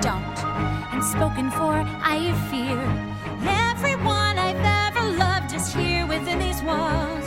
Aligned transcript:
don't. 0.00 0.38
And 0.92 1.04
spoken 1.04 1.50
for, 1.50 1.72
I 2.02 2.32
fear. 2.50 2.80
Everyone 3.70 4.38
I've 4.38 4.64
ever 4.88 5.04
loved 5.16 5.54
is 5.54 5.72
here 5.74 6.06
within 6.06 6.38
these 6.38 6.62
walls. 6.62 7.26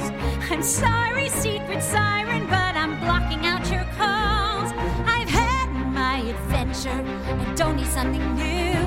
I'm 0.50 0.64
sorry, 0.64 1.30
secret 1.30 1.82
siren, 1.84 2.46
but 2.48 2.76
I'm 2.76 3.00
blocking 3.00 3.46
out 3.46 3.70
your 3.72 3.86
calls. 3.98 4.72
I've 5.06 5.30
had 5.30 5.68
my 5.94 6.18
adventure, 6.20 7.02
I 7.42 7.54
don't 7.56 7.76
need 7.76 7.88
something 7.88 8.26
new. 8.36 8.80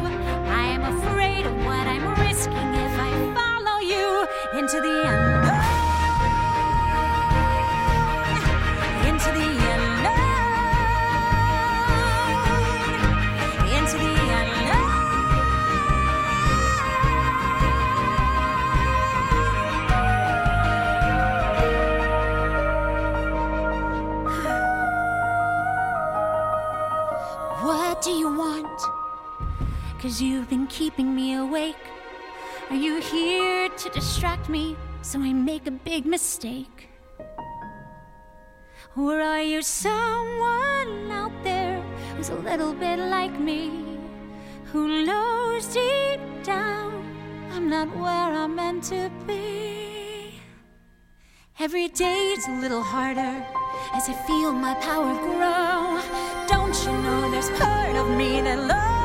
I 0.63 0.67
am 0.77 0.83
afraid 0.97 1.47
of 1.47 1.55
what 1.65 1.87
I'm 1.87 2.07
risking 2.27 2.69
if 2.87 2.95
I 3.09 3.11
follow 3.35 3.79
you 3.81 4.27
into 4.59 4.81
the 4.81 5.03
unknown. 5.07 5.46
To 33.87 34.01
distract 34.01 34.49
me 34.49 34.77
so 35.03 35.21
I 35.21 35.33
make 35.33 35.67
a 35.67 35.71
big 35.71 36.07
mistake? 36.07 36.89
Or 38.97 39.21
are 39.21 39.43
you 39.43 39.63
someone 39.63 41.11
out 41.11 41.33
there 41.45 41.81
who's 42.17 42.31
a 42.31 42.35
little 42.35 42.73
bit 42.73 42.99
like 42.99 43.39
me? 43.39 43.99
Who 44.73 45.05
knows 45.05 45.67
deep 45.67 46.21
down 46.43 46.93
I'm 47.53 47.71
not 47.71 47.89
where 47.97 48.33
I'm 48.43 48.57
meant 48.57 48.85
to 48.85 49.11
be? 49.27 50.41
Every 51.61 51.89
day 51.89 52.33
it's 52.35 52.49
a 52.49 52.61
little 52.61 52.83
harder 52.83 53.45
as 53.95 54.09
I 54.09 54.15
feel 54.27 54.53
my 54.53 54.75
power 54.75 55.15
grow. 55.15 56.01
Don't 56.49 56.77
you 56.85 56.93
know 57.05 57.31
there's 57.31 57.51
part 57.51 57.95
of 57.95 58.09
me 58.17 58.41
that 58.41 58.59
loves 58.59 58.96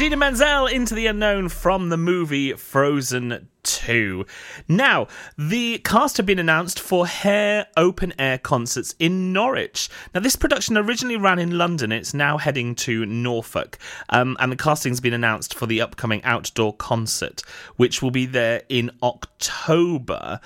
Idina 0.00 0.16
Menzel 0.16 0.68
into 0.68 0.94
the 0.94 1.08
unknown 1.08 1.48
from 1.48 1.88
the 1.88 1.96
movie 1.96 2.52
Frozen 2.52 3.48
2. 3.64 3.77
Now, 4.68 5.06
the 5.36 5.78
cast 5.78 6.18
have 6.18 6.26
been 6.26 6.38
announced 6.38 6.78
for 6.78 7.06
Hair 7.06 7.66
open 7.76 8.12
air 8.18 8.38
concerts 8.38 8.94
in 8.98 9.32
Norwich. 9.32 9.88
Now, 10.14 10.20
this 10.20 10.36
production 10.36 10.76
originally 10.76 11.16
ran 11.16 11.38
in 11.38 11.56
London. 11.56 11.90
It's 11.92 12.12
now 12.12 12.38
heading 12.38 12.74
to 12.76 13.06
Norfolk. 13.06 13.78
Um, 14.10 14.36
and 14.40 14.52
the 14.52 14.56
casting's 14.56 15.00
been 15.00 15.14
announced 15.14 15.54
for 15.54 15.66
the 15.66 15.80
upcoming 15.80 16.22
outdoor 16.24 16.74
concert, 16.74 17.42
which 17.76 18.02
will 18.02 18.10
be 18.10 18.26
there 18.26 18.62
in 18.68 18.90
October. 19.02 20.40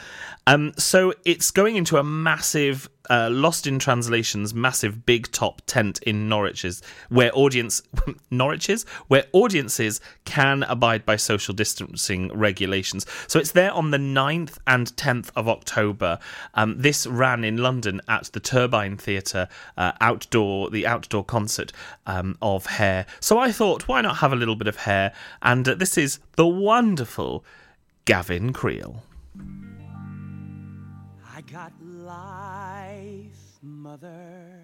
Um, 0.46 0.72
so 0.76 1.12
it's 1.24 1.50
going 1.50 1.76
into 1.76 1.98
a 1.98 2.04
massive 2.04 2.88
uh, 3.10 3.28
Lost 3.30 3.66
in 3.66 3.78
Translation's 3.78 4.54
massive 4.54 5.04
big 5.04 5.30
top 5.32 5.62
tent 5.66 6.00
in 6.02 6.28
Norwich's, 6.28 6.82
where 7.08 7.30
audience 7.34 7.82
Norwich's, 8.30 8.84
where 9.08 9.24
audiences 9.32 10.00
can 10.24 10.62
abide 10.64 11.04
by 11.04 11.16
social 11.16 11.54
distancing 11.54 12.28
regulations. 12.32 13.06
So 13.32 13.38
it's 13.38 13.52
there 13.52 13.72
on 13.72 13.92
the 13.92 13.96
9th 13.96 14.58
and 14.66 14.94
10th 14.94 15.30
of 15.34 15.48
October. 15.48 16.18
Um, 16.52 16.76
this 16.76 17.06
ran 17.06 17.44
in 17.44 17.56
London 17.56 18.02
at 18.06 18.24
the 18.24 18.40
Turbine 18.40 18.98
Theatre 18.98 19.48
uh, 19.78 19.92
outdoor, 20.02 20.68
the 20.68 20.86
outdoor 20.86 21.24
concert 21.24 21.72
um, 22.06 22.36
of 22.42 22.66
Hair. 22.66 23.06
So 23.20 23.38
I 23.38 23.50
thought, 23.50 23.88
why 23.88 24.02
not 24.02 24.18
have 24.18 24.34
a 24.34 24.36
little 24.36 24.54
bit 24.54 24.68
of 24.68 24.76
Hair? 24.76 25.14
And 25.40 25.66
uh, 25.66 25.76
this 25.76 25.96
is 25.96 26.18
the 26.36 26.46
wonderful 26.46 27.42
Gavin 28.04 28.52
Creel. 28.52 29.02
I 31.34 31.40
got 31.50 31.72
life, 31.82 33.56
mother. 33.62 34.60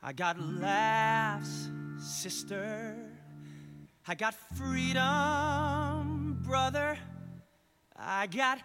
I 0.00 0.12
got 0.12 0.40
laughs, 0.40 1.70
sister. 1.98 2.94
I 4.06 4.14
got 4.14 4.34
freedom, 4.54 6.40
brother. 6.46 6.96
I 8.00 8.28
got 8.28 8.60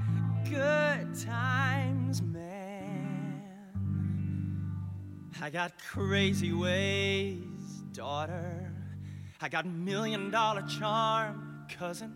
good 0.48 1.20
times, 1.20 2.22
man. 2.22 3.42
I 5.42 5.50
got 5.50 5.72
crazy 5.80 6.54
ways, 6.54 7.40
daughter. 7.94 8.72
I 9.42 9.50
got 9.50 9.66
million 9.66 10.30
dollar 10.30 10.62
charm, 10.62 11.66
cousin. 11.78 12.14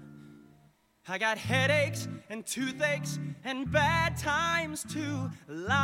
I 1.08 1.18
got 1.18 1.40
headaches 1.40 2.08
and 2.30 2.46
toothaches 2.46 3.18
and 3.44 3.72
bad 3.72 4.16
times 4.18 4.84
too, 4.84 5.32
like 5.48 5.78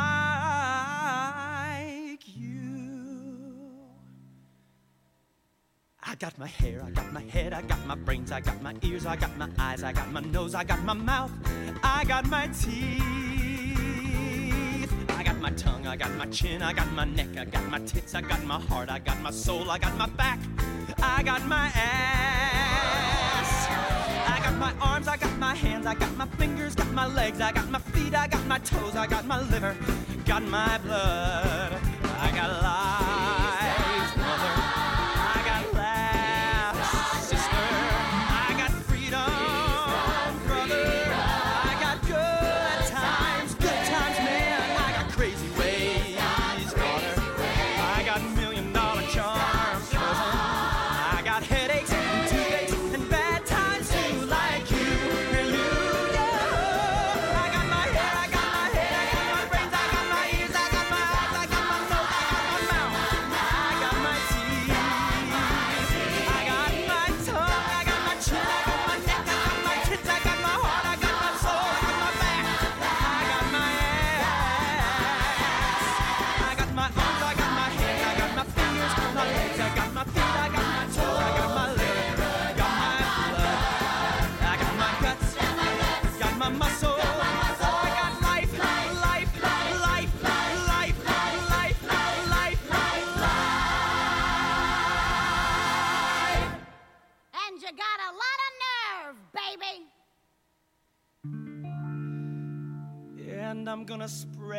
I 6.14 6.16
got 6.16 6.38
my 6.38 6.46
hair, 6.46 6.80
I 6.80 6.90
got 6.92 7.12
my 7.12 7.22
head, 7.22 7.52
I 7.52 7.60
got 7.62 7.84
my 7.86 7.96
brains, 7.96 8.30
I 8.30 8.40
got 8.40 8.62
my 8.62 8.72
ears, 8.82 9.04
I 9.04 9.16
got 9.16 9.36
my 9.36 9.48
eyes, 9.58 9.82
I 9.82 9.92
got 9.92 10.12
my 10.12 10.20
nose, 10.20 10.54
I 10.54 10.62
got 10.62 10.80
my 10.84 10.92
mouth, 10.92 11.32
I 11.82 12.04
got 12.04 12.24
my 12.28 12.46
teeth. 12.46 13.02
I 15.08 15.24
got 15.24 15.40
my 15.40 15.50
tongue, 15.50 15.88
I 15.88 15.96
got 15.96 16.12
my 16.12 16.26
chin, 16.26 16.62
I 16.62 16.72
got 16.72 16.88
my 16.92 17.04
neck, 17.04 17.36
I 17.36 17.44
got 17.46 17.68
my 17.68 17.80
tits, 17.80 18.14
I 18.14 18.20
got 18.20 18.44
my 18.44 18.60
heart, 18.60 18.90
I 18.90 19.00
got 19.00 19.20
my 19.22 19.32
soul, 19.32 19.68
I 19.68 19.78
got 19.78 19.96
my 19.98 20.06
back, 20.06 20.38
I 21.02 21.24
got 21.24 21.44
my 21.48 21.72
ass. 21.74 23.66
I 24.28 24.38
got 24.40 24.54
my 24.54 24.72
arms, 24.80 25.08
I 25.08 25.16
got 25.16 25.36
my 25.38 25.56
hands, 25.56 25.84
I 25.84 25.94
got 25.96 26.16
my 26.16 26.26
fingers, 26.38 26.76
got 26.76 26.92
my 26.92 27.08
legs, 27.08 27.40
I 27.40 27.50
got 27.50 27.68
my 27.70 27.80
feet, 27.80 28.14
I 28.14 28.28
got 28.28 28.46
my 28.46 28.60
toes, 28.60 28.94
I 28.94 29.08
got 29.08 29.26
my 29.26 29.40
liver, 29.50 29.74
got 30.24 30.44
my 30.44 30.78
blood, 30.78 31.72
I 32.20 32.30
got 32.30 32.62
life, 32.62 32.93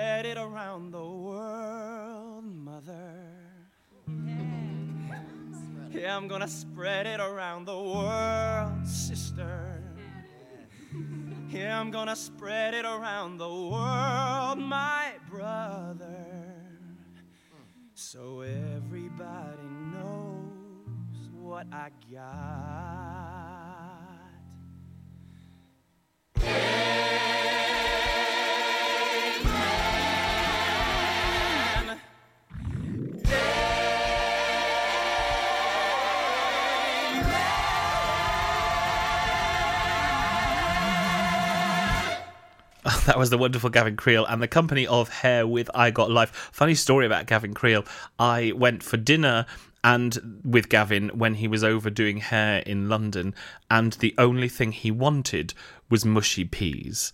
spread 0.05 0.25
it 0.27 0.37
around 0.37 0.91
the 0.91 1.03
world, 1.03 2.43
mother. 2.45 3.11
Yeah, 5.91 6.15
I'm 6.15 6.27
gonna 6.27 6.47
spread 6.47 7.07
it 7.07 7.19
around 7.19 7.65
the 7.65 7.75
world, 7.75 8.85
sister. 8.85 9.81
Yeah, 11.49 11.79
I'm 11.79 11.89
gonna 11.89 12.15
spread 12.15 12.75
it 12.75 12.85
around 12.85 13.39
the 13.39 13.49
world, 13.49 14.59
my 14.59 15.13
brother. 15.27 16.27
So 17.95 18.41
everybody 18.41 19.69
knows 19.91 21.31
what 21.33 21.65
I 21.71 21.89
got. 22.13 22.94
That 43.15 43.19
was 43.19 43.29
the 43.29 43.37
wonderful 43.37 43.69
Gavin 43.69 43.95
Creel 43.95 44.25
and 44.25 44.41
the 44.41 44.47
company 44.47 44.87
of 44.87 45.09
Hair 45.09 45.45
with 45.45 45.69
I 45.75 45.91
Got 45.91 46.09
Life. 46.09 46.49
Funny 46.51 46.73
story 46.73 47.05
about 47.05 47.27
Gavin 47.27 47.53
Creel. 47.53 47.85
I 48.17 48.51
went 48.55 48.81
for 48.81 48.97
dinner 48.97 49.45
and 49.83 50.41
with 50.43 50.69
Gavin 50.69 51.09
when 51.09 51.35
he 51.35 51.47
was 51.47 51.63
over 51.63 51.91
doing 51.91 52.17
hair 52.17 52.63
in 52.65 52.89
London, 52.89 53.35
and 53.69 53.93
the 53.93 54.15
only 54.17 54.49
thing 54.49 54.71
he 54.71 54.89
wanted 54.89 55.53
was 55.87 56.03
mushy 56.03 56.45
peas. 56.45 57.13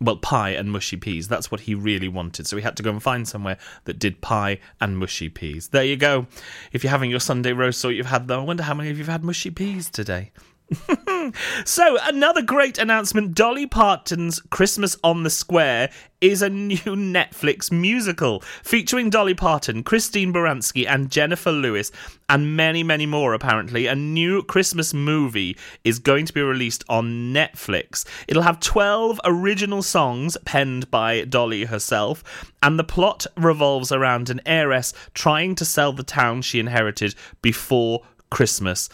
Well, 0.00 0.16
pie 0.16 0.50
and 0.50 0.72
mushy 0.72 0.96
peas. 0.96 1.28
That's 1.28 1.52
what 1.52 1.60
he 1.60 1.74
really 1.76 2.08
wanted. 2.08 2.48
So 2.48 2.56
we 2.56 2.62
had 2.62 2.76
to 2.78 2.82
go 2.82 2.90
and 2.90 3.00
find 3.00 3.28
somewhere 3.28 3.58
that 3.84 4.00
did 4.00 4.20
pie 4.20 4.58
and 4.80 4.98
mushy 4.98 5.28
peas. 5.28 5.68
There 5.68 5.84
you 5.84 5.96
go. 5.96 6.26
If 6.72 6.82
you're 6.82 6.90
having 6.90 7.10
your 7.10 7.20
Sunday 7.20 7.52
roast 7.52 7.84
or 7.84 7.92
you've 7.92 8.06
had 8.06 8.26
them, 8.26 8.40
I 8.40 8.42
wonder 8.42 8.64
how 8.64 8.74
many 8.74 8.90
of 8.90 8.98
you 8.98 9.04
have 9.04 9.12
had 9.12 9.24
mushy 9.24 9.52
peas 9.52 9.88
today. 9.88 10.32
so, 11.64 11.96
another 12.02 12.42
great 12.42 12.76
announcement 12.78 13.34
Dolly 13.34 13.66
Parton's 13.66 14.40
Christmas 14.40 14.96
on 15.02 15.22
the 15.22 15.30
Square 15.30 15.90
is 16.20 16.42
a 16.42 16.50
new 16.50 16.76
Netflix 16.78 17.72
musical 17.72 18.40
featuring 18.62 19.08
Dolly 19.08 19.34
Parton, 19.34 19.82
Christine 19.82 20.32
Baranski, 20.32 20.86
and 20.86 21.10
Jennifer 21.10 21.50
Lewis, 21.50 21.90
and 22.28 22.54
many, 22.54 22.82
many 22.82 23.06
more, 23.06 23.32
apparently. 23.32 23.86
A 23.86 23.94
new 23.94 24.42
Christmas 24.42 24.92
movie 24.92 25.56
is 25.84 25.98
going 25.98 26.26
to 26.26 26.34
be 26.34 26.42
released 26.42 26.84
on 26.88 27.32
Netflix. 27.32 28.04
It'll 28.26 28.42
have 28.42 28.60
12 28.60 29.20
original 29.24 29.82
songs 29.82 30.36
penned 30.44 30.90
by 30.90 31.24
Dolly 31.24 31.64
herself, 31.64 32.52
and 32.62 32.78
the 32.78 32.84
plot 32.84 33.26
revolves 33.38 33.90
around 33.90 34.28
an 34.28 34.42
heiress 34.44 34.92
trying 35.14 35.54
to 35.54 35.64
sell 35.64 35.92
the 35.94 36.02
town 36.02 36.42
she 36.42 36.60
inherited 36.60 37.14
before 37.40 38.02
Christmas 38.30 38.90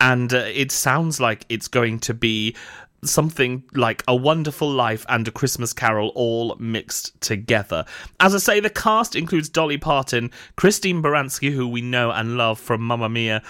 and 0.00 0.32
uh, 0.32 0.48
it 0.52 0.72
sounds 0.72 1.20
like 1.20 1.46
it's 1.48 1.68
going 1.68 1.98
to 2.00 2.14
be 2.14 2.54
something 3.02 3.62
like 3.74 4.02
A 4.08 4.16
Wonderful 4.16 4.70
Life 4.70 5.04
and 5.08 5.26
A 5.28 5.30
Christmas 5.30 5.72
Carol 5.72 6.12
all 6.14 6.56
mixed 6.58 7.20
together. 7.20 7.84
As 8.20 8.34
I 8.34 8.38
say, 8.38 8.60
the 8.60 8.70
cast 8.70 9.14
includes 9.14 9.48
Dolly 9.48 9.78
Parton, 9.78 10.30
Christine 10.56 11.02
Baranski, 11.02 11.52
who 11.52 11.68
we 11.68 11.82
know 11.82 12.10
and 12.10 12.36
love 12.36 12.58
from 12.58 12.82
Mamma 12.82 13.08
Mia, 13.08 13.42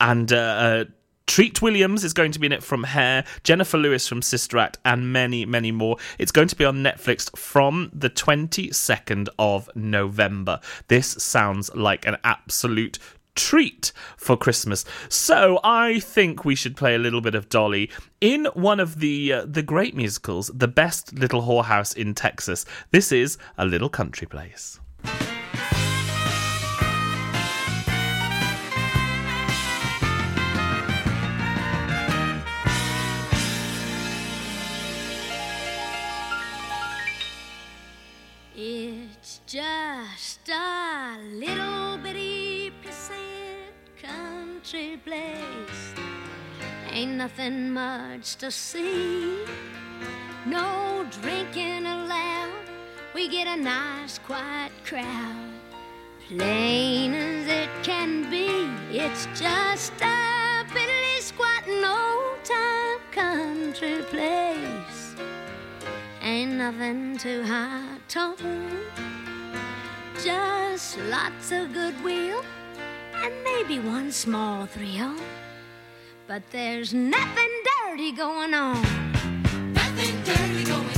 and 0.00 0.32
uh, 0.32 0.36
uh, 0.36 0.84
Treat 1.26 1.60
Williams 1.60 2.04
is 2.04 2.14
going 2.14 2.32
to 2.32 2.38
be 2.38 2.46
in 2.46 2.52
it 2.52 2.62
from 2.62 2.84
Hair, 2.84 3.24
Jennifer 3.44 3.76
Lewis 3.76 4.08
from 4.08 4.22
Sister 4.22 4.56
Act, 4.56 4.78
and 4.84 5.12
many, 5.12 5.44
many 5.44 5.70
more. 5.70 5.98
It's 6.18 6.32
going 6.32 6.48
to 6.48 6.56
be 6.56 6.64
on 6.64 6.82
Netflix 6.82 7.36
from 7.36 7.90
the 7.92 8.08
22nd 8.08 9.28
of 9.38 9.68
November. 9.74 10.58
This 10.88 11.08
sounds 11.08 11.70
like 11.74 12.06
an 12.06 12.16
absolute 12.24 12.98
treat 13.38 13.92
for 14.16 14.36
Christmas. 14.36 14.84
So 15.08 15.60
I 15.62 16.00
think 16.00 16.44
we 16.44 16.54
should 16.54 16.76
play 16.76 16.94
a 16.94 16.98
little 16.98 17.20
bit 17.20 17.34
of 17.34 17.48
Dolly 17.48 17.88
in 18.20 18.46
one 18.54 18.80
of 18.80 18.98
the 18.98 19.32
uh, 19.32 19.46
the 19.46 19.62
great 19.62 19.94
musicals, 19.94 20.50
The 20.52 20.68
Best 20.68 21.14
Little 21.14 21.42
Whorehouse 21.42 21.96
in 21.96 22.14
Texas. 22.14 22.66
This 22.90 23.12
is 23.12 23.38
a 23.56 23.64
little 23.64 23.88
country 23.88 24.26
place. 24.26 24.80
Country 44.70 44.98
place. 45.02 45.94
Ain't 46.90 47.12
nothing 47.12 47.70
much 47.70 48.36
to 48.36 48.50
see. 48.50 49.38
No 50.44 51.06
drinking 51.22 51.86
allowed. 51.86 52.68
We 53.14 53.28
get 53.28 53.46
a 53.46 53.56
nice 53.56 54.18
quiet 54.18 54.72
crowd. 54.84 55.52
Plain 56.28 57.14
as 57.14 57.46
it 57.46 57.70
can 57.82 58.30
be. 58.30 58.68
It's 58.90 59.26
just 59.40 59.92
a 60.02 60.64
piddly 60.68 61.20
squatting 61.20 61.84
old 61.84 62.44
time 62.44 63.00
country 63.10 64.02
place. 64.10 65.14
Ain't 66.20 66.52
nothing 66.52 67.16
too 67.16 67.42
high 67.42 67.96
tone. 68.08 68.84
Just 70.22 70.98
lots 70.98 71.52
of 71.52 71.72
goodwill 71.72 72.42
and 73.24 73.34
maybe 73.44 73.78
one 73.78 74.12
small 74.12 74.66
thrill. 74.66 75.14
But 76.26 76.42
there's 76.50 76.92
nothing 76.92 77.50
dirty 77.86 78.12
going 78.12 78.54
on. 78.54 78.82
Nothing 79.72 80.22
dirty 80.24 80.64
going 80.64 80.86
on. 80.86 80.97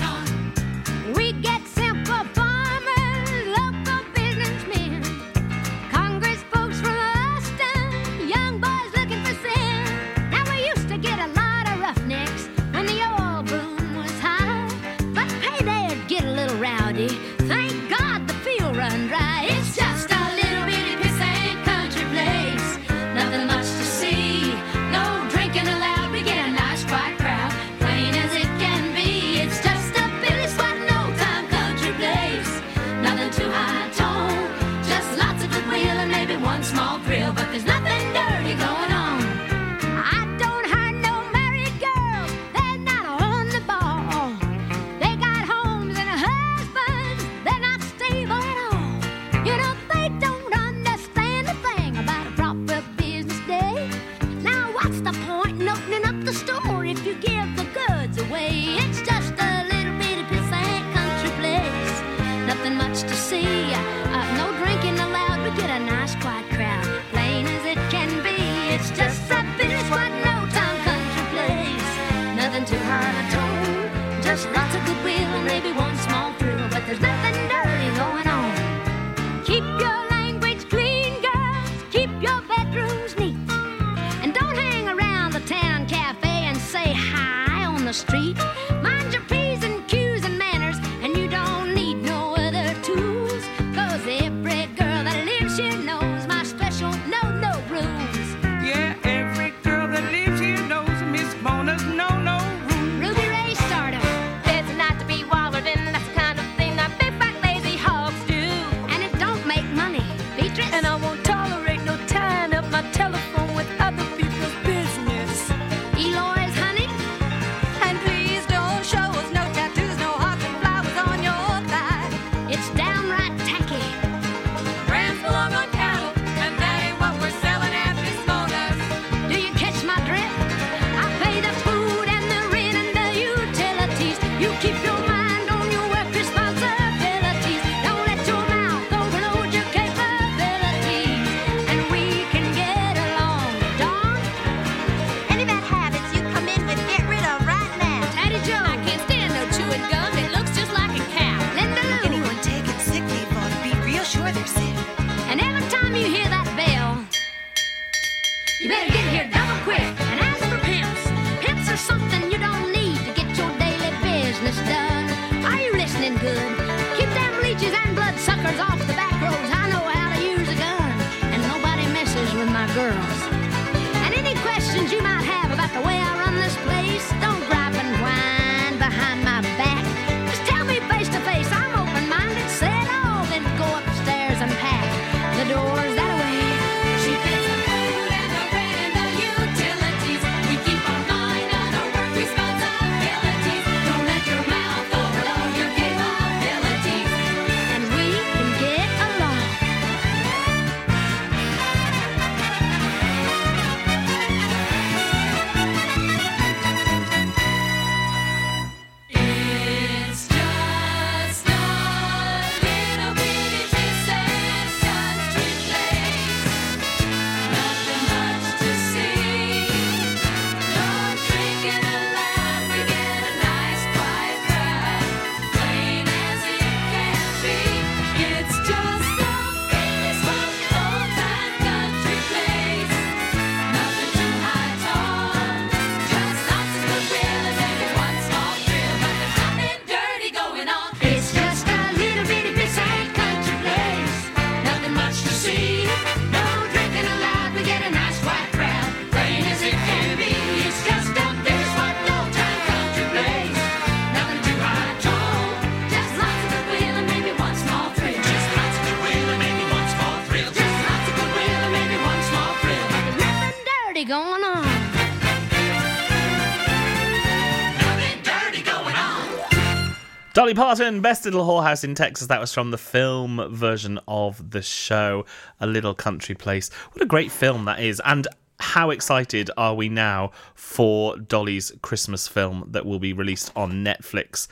Dolly 270.33 270.55
Parton, 270.55 271.01
Best 271.01 271.25
Little 271.25 271.45
Whorehouse 271.45 271.83
in 271.83 271.97
Texas. 271.97 272.29
That 272.29 272.41
was 272.41 272.55
from 272.55 272.71
the 272.71 272.79
film 272.79 273.45
version 273.53 273.99
of 274.07 274.53
the 274.53 274.63
show, 274.63 275.27
A 275.59 275.67
Little 275.67 275.93
Country 275.93 276.37
Place. 276.37 276.71
What 276.93 277.03
a 277.03 277.07
great 277.07 277.33
film 277.33 277.65
that 277.65 277.81
is. 277.81 278.01
And 278.05 278.29
how 278.61 278.91
excited 278.91 279.51
are 279.57 279.75
we 279.75 279.89
now 279.89 280.31
for 280.55 281.17
Dolly's 281.17 281.73
Christmas 281.83 282.29
film 282.29 282.65
that 282.69 282.87
will 282.87 283.01
be 283.01 283.13
released 283.13 283.51
on 283.57 283.85
Netflix? 283.85 284.47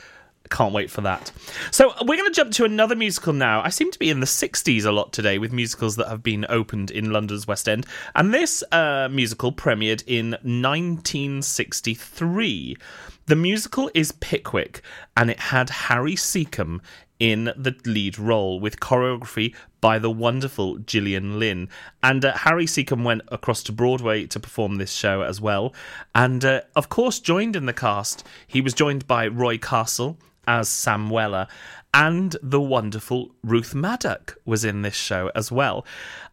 Can't 0.50 0.72
wait 0.72 0.90
for 0.90 1.02
that. 1.02 1.30
So, 1.70 1.92
we're 2.02 2.16
going 2.16 2.30
to 2.30 2.34
jump 2.34 2.52
to 2.52 2.64
another 2.64 2.96
musical 2.96 3.32
now. 3.32 3.62
I 3.62 3.70
seem 3.70 3.90
to 3.90 3.98
be 3.98 4.10
in 4.10 4.20
the 4.20 4.26
60s 4.26 4.84
a 4.84 4.92
lot 4.92 5.12
today 5.12 5.38
with 5.38 5.52
musicals 5.52 5.96
that 5.96 6.08
have 6.08 6.22
been 6.22 6.46
opened 6.48 6.90
in 6.90 7.12
London's 7.12 7.46
West 7.46 7.68
End. 7.68 7.86
And 8.14 8.32
this 8.32 8.64
uh, 8.72 9.08
musical 9.10 9.52
premiered 9.52 10.02
in 10.06 10.30
1963. 10.30 12.76
The 13.26 13.36
musical 13.36 13.90
is 13.94 14.12
Pickwick, 14.12 14.80
and 15.16 15.30
it 15.30 15.38
had 15.38 15.68
Harry 15.68 16.14
Secombe 16.14 16.80
in 17.18 17.44
the 17.56 17.74
lead 17.84 18.18
role 18.18 18.60
with 18.60 18.80
choreography 18.80 19.54
by 19.80 19.98
the 19.98 20.10
wonderful 20.10 20.78
Gillian 20.78 21.38
Lynne. 21.38 21.68
And 22.02 22.24
uh, 22.24 22.36
Harry 22.38 22.66
Secombe 22.66 23.04
went 23.04 23.22
across 23.28 23.62
to 23.64 23.72
Broadway 23.72 24.26
to 24.26 24.40
perform 24.40 24.76
this 24.76 24.92
show 24.92 25.22
as 25.22 25.40
well. 25.40 25.74
And 26.14 26.44
uh, 26.44 26.62
of 26.76 26.88
course, 26.88 27.20
joined 27.20 27.56
in 27.56 27.66
the 27.66 27.72
cast, 27.72 28.26
he 28.46 28.60
was 28.60 28.74
joined 28.74 29.06
by 29.06 29.26
Roy 29.26 29.58
Castle 29.58 30.18
as 30.48 30.68
Sam 30.68 31.10
Weller, 31.10 31.46
and 31.94 32.36
the 32.42 32.60
wonderful 32.60 33.30
Ruth 33.44 33.74
Madoc 33.74 34.36
was 34.44 34.64
in 34.64 34.82
this 34.82 34.96
show 34.96 35.30
as 35.36 35.52
well. 35.52 35.86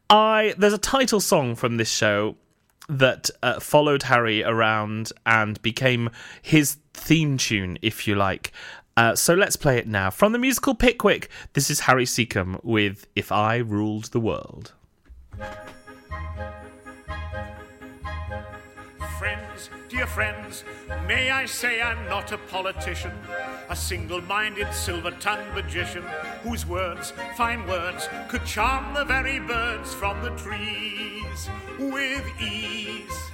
I 0.10 0.56
there's 0.58 0.74
a 0.74 0.80
title 0.80 1.20
song 1.20 1.56
from 1.56 1.78
this 1.78 1.92
show 1.92 2.38
that 2.88 3.30
uh, 3.44 3.60
followed 3.60 4.04
Harry 4.04 4.44
around 4.44 5.12
and 5.26 5.62
became 5.62 6.10
his 6.42 6.78
theme 6.94 7.38
tune, 7.38 7.78
if 7.82 8.08
you 8.08 8.16
like. 8.16 8.52
Uh, 8.98 9.16
so 9.16 9.34
let's 9.34 9.56
play 9.56 9.78
it 9.78 9.88
now. 9.88 10.10
From 10.10 10.32
the 10.32 10.40
musical 10.40 10.76
Pickwick, 10.76 11.30
this 11.54 11.70
is 11.70 11.82
Harry 11.82 12.06
Secombe 12.06 12.60
with 12.64 13.08
If 13.16 13.32
I 13.32 13.58
Ruled 13.58 14.06
the 14.06 14.20
World. 14.20 14.74
Friends, 19.20 19.70
dear 19.88 20.08
friends, 20.08 20.66
may 21.08 21.32
I 21.32 21.46
say 21.46 21.82
I'm 21.82 22.04
not 22.10 22.34
a 22.34 22.38
politician, 22.38 23.14
a 23.70 23.76
single 23.76 24.20
minded 24.22 24.74
silver 24.74 25.12
tongued 25.12 25.54
magician 25.56 26.04
whose 26.44 26.66
words, 26.66 27.14
fine 27.38 27.66
words, 27.66 28.10
could 28.28 28.46
charm 28.46 28.94
the 28.94 29.06
very 29.06 29.40
birds 29.40 29.94
from 29.94 30.22
the 30.22 30.32
trees 30.32 31.50
with 31.80 32.26
ease. 32.42 33.32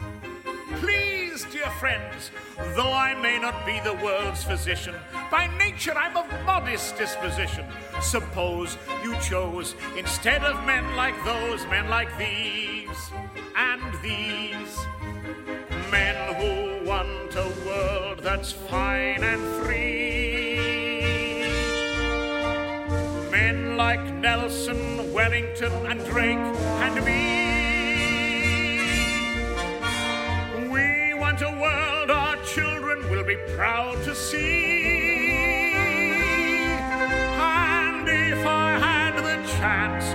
Please, 0.76 1.46
dear 1.46 1.72
friends, 1.80 2.30
though 2.76 2.94
I 2.94 3.16
may 3.20 3.40
not 3.40 3.66
be 3.66 3.80
the 3.80 3.96
world's 4.04 4.44
physician, 4.44 4.94
by 5.32 5.48
nature 5.58 5.94
I'm 5.94 6.16
of 6.16 6.28
modest 6.46 6.96
disposition. 6.98 7.66
Suppose 8.02 8.78
you 9.04 9.16
chose, 9.20 9.74
instead 9.98 10.44
of 10.44 10.64
men 10.66 10.96
like 10.96 11.16
those, 11.26 11.66
men 11.68 11.90
like 11.90 12.16
these 12.20 13.12
and 13.56 13.82
these. 14.04 14.78
Men 16.04 16.20
who 16.40 16.52
want 16.90 17.36
a 17.36 17.48
world 17.68 18.18
that's 18.28 18.52
fine 18.52 19.24
and 19.24 19.44
free. 19.60 21.44
Men 23.30 23.78
like 23.78 24.04
Nelson, 24.16 25.14
Wellington, 25.14 25.72
and 25.90 26.00
Drake, 26.12 26.48
and 26.86 26.96
me. 27.08 27.24
We 30.76 31.14
want 31.24 31.40
a 31.44 31.54
world 31.66 32.10
our 32.10 32.38
children 32.56 32.98
will 33.12 33.28
be 33.34 33.38
proud 33.56 34.04
to 34.06 34.16
see. 34.16 35.76
And 37.68 38.10
if 38.10 38.42
I 38.66 38.70
had 38.88 39.14
the 39.30 39.38
chance, 39.56 40.06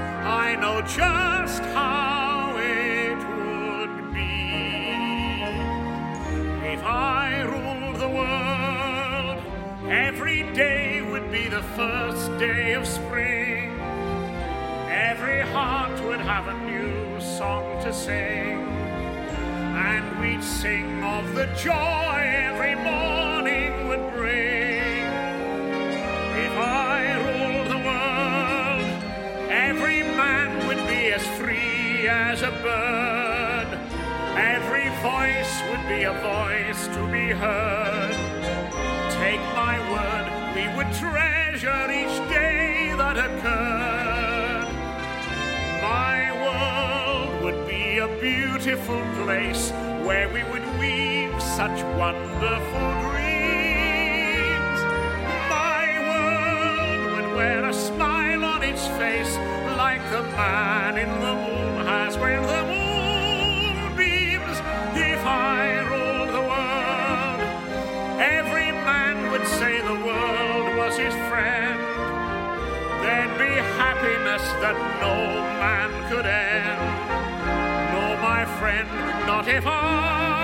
I 0.45 0.57
know 0.57 0.81
just 0.83 1.62
how 1.76 2.05
the 11.48 11.62
first 11.62 12.38
day 12.38 12.72
of 12.72 12.86
spring. 12.86 13.78
Every 14.88 15.42
heart 15.42 16.02
would 16.04 16.20
have 16.20 16.48
a 16.48 16.58
new 16.64 17.20
song 17.20 17.80
to 17.84 17.92
sing. 17.92 18.66
And 19.76 20.20
we'd 20.20 20.42
sing 20.42 21.04
of 21.04 21.34
the 21.34 21.46
joy 21.54 22.18
every 22.50 22.74
morning 22.74 23.88
would 23.88 24.12
bring. 24.14 25.04
If 26.46 26.54
I 26.58 27.14
ruled 27.26 27.70
the 27.70 27.82
world, 27.90 29.50
every 29.50 30.02
man 30.02 30.66
would 30.66 30.82
be 30.88 31.12
as 31.12 31.24
free 31.38 32.08
as 32.08 32.42
a 32.42 32.50
bird. 32.50 33.68
Every 34.36 34.88
voice 35.00 35.62
would 35.70 35.88
be 35.88 36.02
a 36.04 36.12
voice 36.12 36.88
to 36.88 37.06
be 37.12 37.30
heard. 37.30 38.16
Take 39.20 39.40
my 39.54 39.78
word, 39.92 40.54
we 40.56 40.76
would 40.76 40.92
treasure 41.58 41.90
each 41.90 42.28
day 42.28 42.92
that 42.98 43.16
occurred. 43.16 44.68
My 45.82 46.30
world 46.42 47.42
would 47.44 47.66
be 47.66 47.98
a 47.98 48.08
beautiful 48.20 49.00
place 49.22 49.70
where 50.04 50.28
we 50.28 50.42
would 50.44 50.66
weave 50.78 51.40
such 51.40 51.82
wonderful 51.96 52.88
dreams. 53.08 54.80
My 55.48 55.86
world 56.08 57.12
would 57.14 57.36
wear 57.36 57.64
a 57.64 57.72
smile 57.72 58.44
on 58.44 58.62
its 58.62 58.86
face 58.98 59.36
like 59.78 60.02
the 60.10 60.22
man 60.36 60.98
in 60.98 61.08
the 61.20 61.34
moon 61.34 61.86
has 61.86 62.18
when 62.18 62.42
the 62.42 62.62
moon 62.64 62.75
his 71.06 71.14
friend. 71.30 71.78
There'd 73.02 73.38
be 73.38 73.54
happiness 73.78 74.42
that 74.62 74.76
no 75.00 75.14
man 75.62 75.90
could 76.10 76.26
end. 76.26 76.80
No, 77.94 78.04
my 78.20 78.44
friend, 78.58 78.88
not 79.26 79.46
if 79.46 79.64
I 79.66 80.36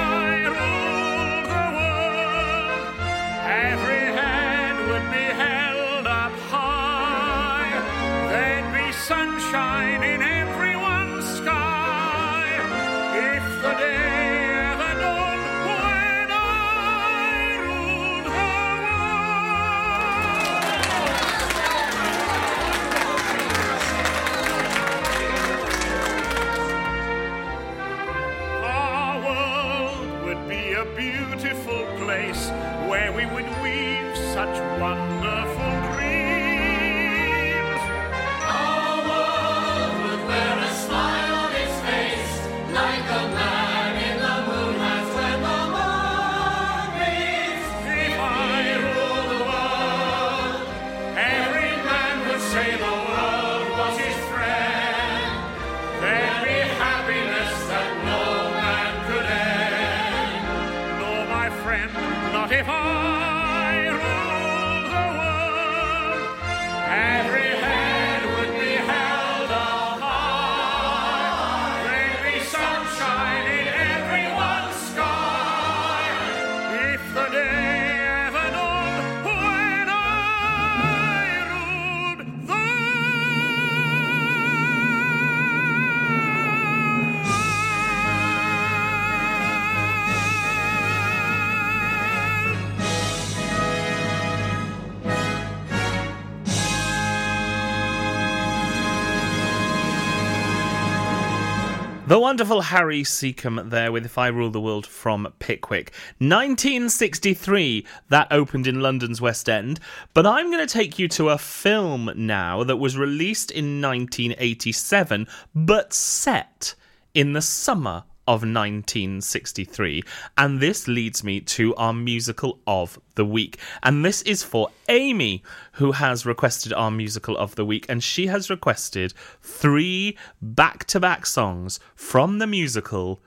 The 102.13 102.19
wonderful 102.19 102.61
Harry 102.61 103.05
Secombe 103.05 103.71
there 103.71 103.91
with 103.91 104.05
If 104.05 104.19
I 104.19 104.27
Rule 104.27 104.51
the 104.51 104.61
World 104.61 104.87
from 104.87 105.33
Pickwick. 105.39 105.95
1963, 106.19 107.87
that 108.11 108.29
opened 108.31 108.67
in 108.67 108.83
London's 108.83 109.23
West 109.23 109.49
End. 109.49 109.81
But 110.13 110.27
I'm 110.27 110.51
going 110.51 110.59
to 110.59 110.71
take 110.71 110.99
you 110.99 111.09
to 111.09 111.31
a 111.31 111.39
film 111.39 112.11
now 112.15 112.65
that 112.65 112.77
was 112.77 112.99
released 112.99 113.51
in 113.51 113.81
1987, 113.81 115.27
but 115.55 115.95
set 115.95 116.75
in 117.15 117.33
the 117.33 117.41
summer 117.41 118.05
of 118.28 118.43
1963. 118.43 120.02
And 120.39 120.61
this 120.61 120.87
leads 120.87 121.25
me 121.25 121.41
to 121.41 121.75
our 121.76 121.93
musical 121.93 122.58
of 122.67 122.99
the 123.15 123.25
week. 123.25 123.58
And 123.82 124.04
this 124.04 124.23
is 124.23 124.43
for 124.43 124.69
Amy, 124.89 125.43
who 125.73 125.93
has 125.93 126.26
requested 126.26 126.73
our 126.73 126.91
musical 126.91 127.37
of 127.37 127.54
the 127.54 127.65
week. 127.65 127.87
And 127.89 128.02
she 128.02 128.28
has 128.28 128.50
requested 128.50 129.15
three 129.41 130.17
back 130.41 130.85
to 130.87 131.00
back 131.00 131.26
songs 131.26 131.80
from 131.95 132.39
the 132.39 132.47
musical 132.47 133.21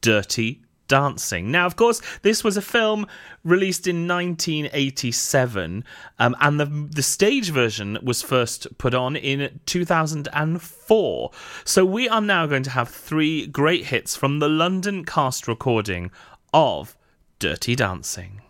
Dirty 0.00 0.62
Dancing. 0.88 1.50
Now, 1.50 1.66
of 1.66 1.76
course, 1.76 2.00
this 2.22 2.44
was 2.44 2.56
a 2.56 2.62
film 2.62 3.06
released 3.44 3.86
in 3.86 4.06
1987, 4.06 5.84
um, 6.18 6.36
and 6.40 6.60
the 6.60 6.66
the 6.66 7.02
stage 7.02 7.50
version 7.50 7.98
was 8.02 8.22
first 8.22 8.66
put 8.78 8.94
on 8.94 9.16
in 9.16 9.60
2004. 9.66 11.30
So 11.64 11.84
we 11.84 12.08
are 12.08 12.20
now 12.20 12.46
going 12.46 12.62
to 12.64 12.70
have 12.70 12.88
three 12.88 13.46
great 13.46 13.86
hits 13.86 14.16
from 14.16 14.38
the 14.38 14.48
London 14.48 15.04
cast 15.04 15.48
recording 15.48 16.10
of 16.52 16.96
Dirty 17.38 17.74
Dancing. 17.74 18.40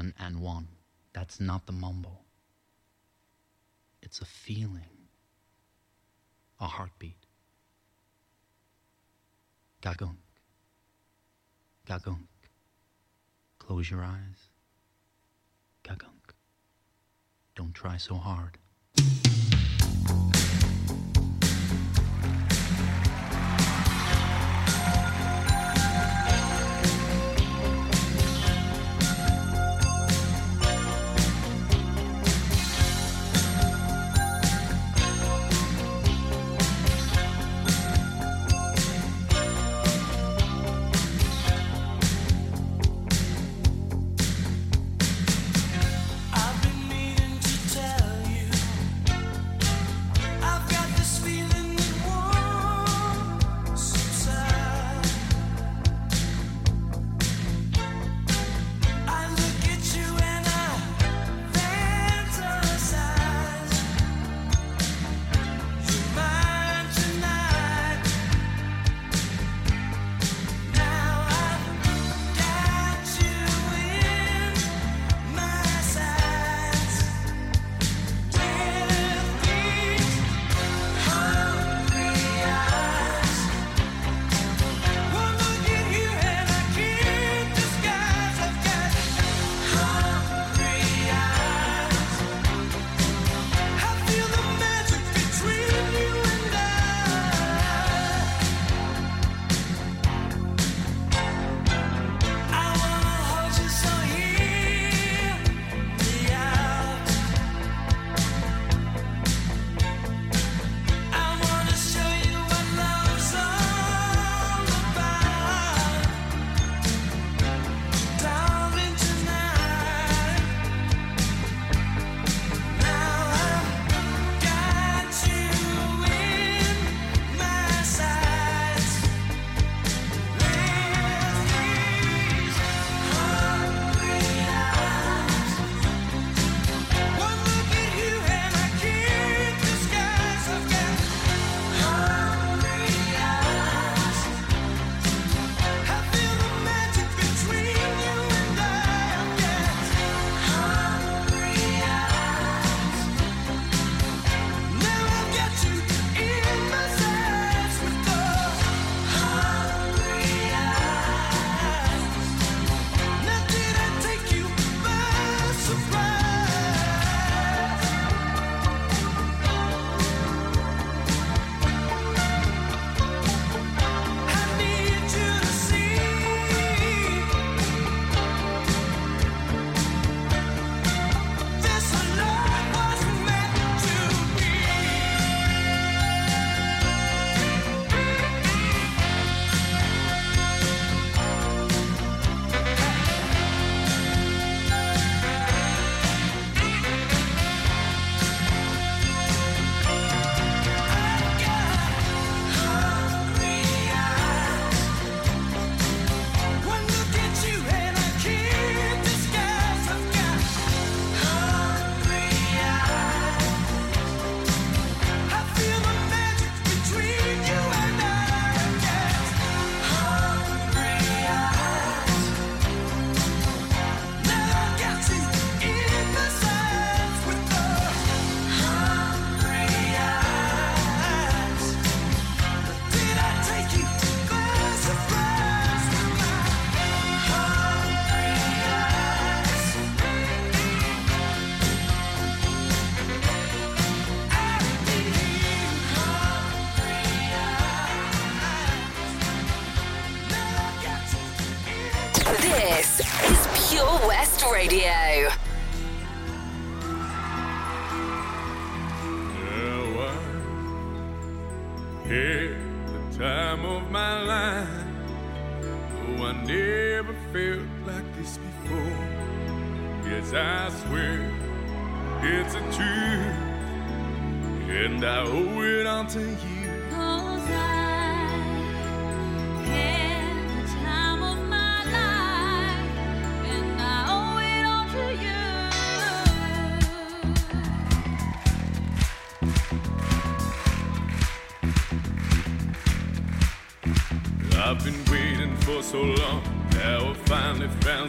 An 0.00 0.14
and 0.18 0.40
one. 0.40 0.68
That's 1.12 1.38
not 1.38 1.66
the 1.66 1.72
mumble. 1.72 2.24
It's 4.02 4.20
a 4.20 4.24
feeling, 4.24 5.08
a 6.58 6.66
heartbeat. 6.66 7.26
Gagunk. 9.82 10.16
Gagunk. 11.86 12.26
Close 13.58 13.90
your 13.90 14.02
eyes. 14.02 14.48
Gagunk. 15.84 16.34
Don't 17.54 17.74
try 17.74 17.96
so 17.98 18.14
hard. 18.14 18.58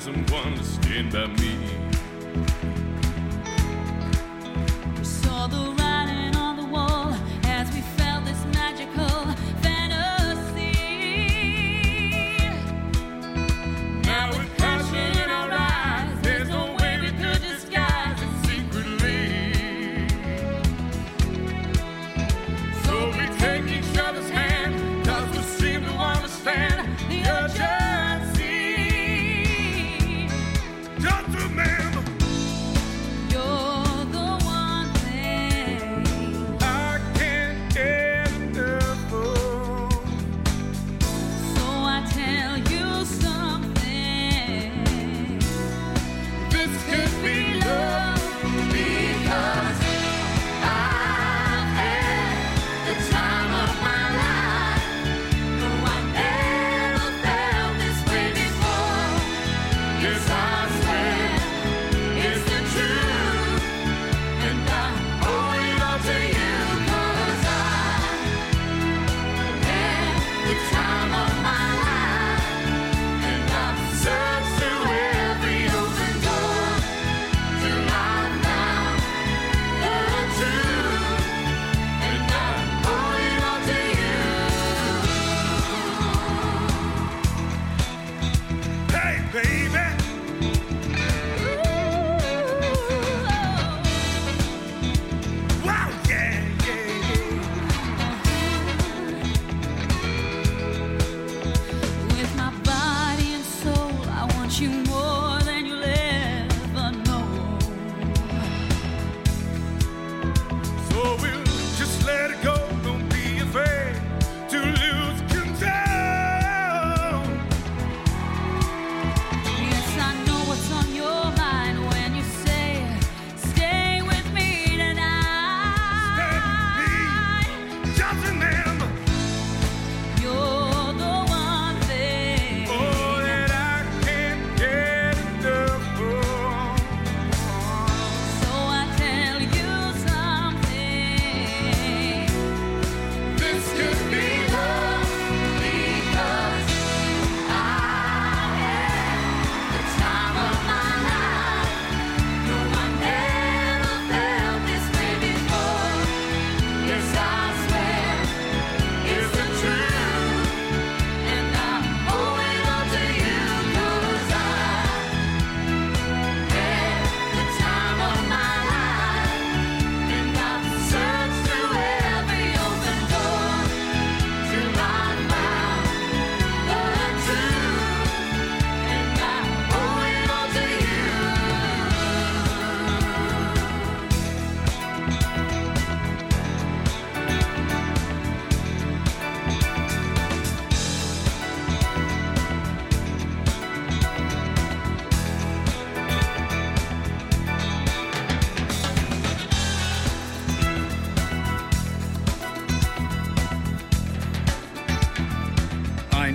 hasn't 0.04 0.32
one 0.32 0.58
to 0.58 0.64
stand 0.64 1.12
by 1.12 1.28
me. 1.28 1.81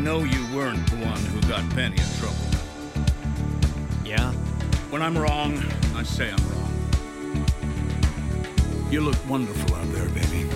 know 0.06 0.22
you 0.22 0.46
weren't 0.54 0.88
the 0.88 0.96
one 1.04 1.18
who 1.18 1.40
got 1.48 1.68
Penny 1.70 1.96
in 1.96 2.08
trouble. 2.20 2.36
Yeah? 4.04 4.30
When 4.88 5.02
I'm 5.02 5.18
wrong, 5.18 5.60
I 5.96 6.04
say 6.04 6.30
I'm 6.30 6.48
wrong. 6.50 7.44
You 8.88 9.00
look 9.00 9.16
wonderful 9.28 9.74
out 9.74 9.92
there, 9.92 10.08
baby. 10.10 10.48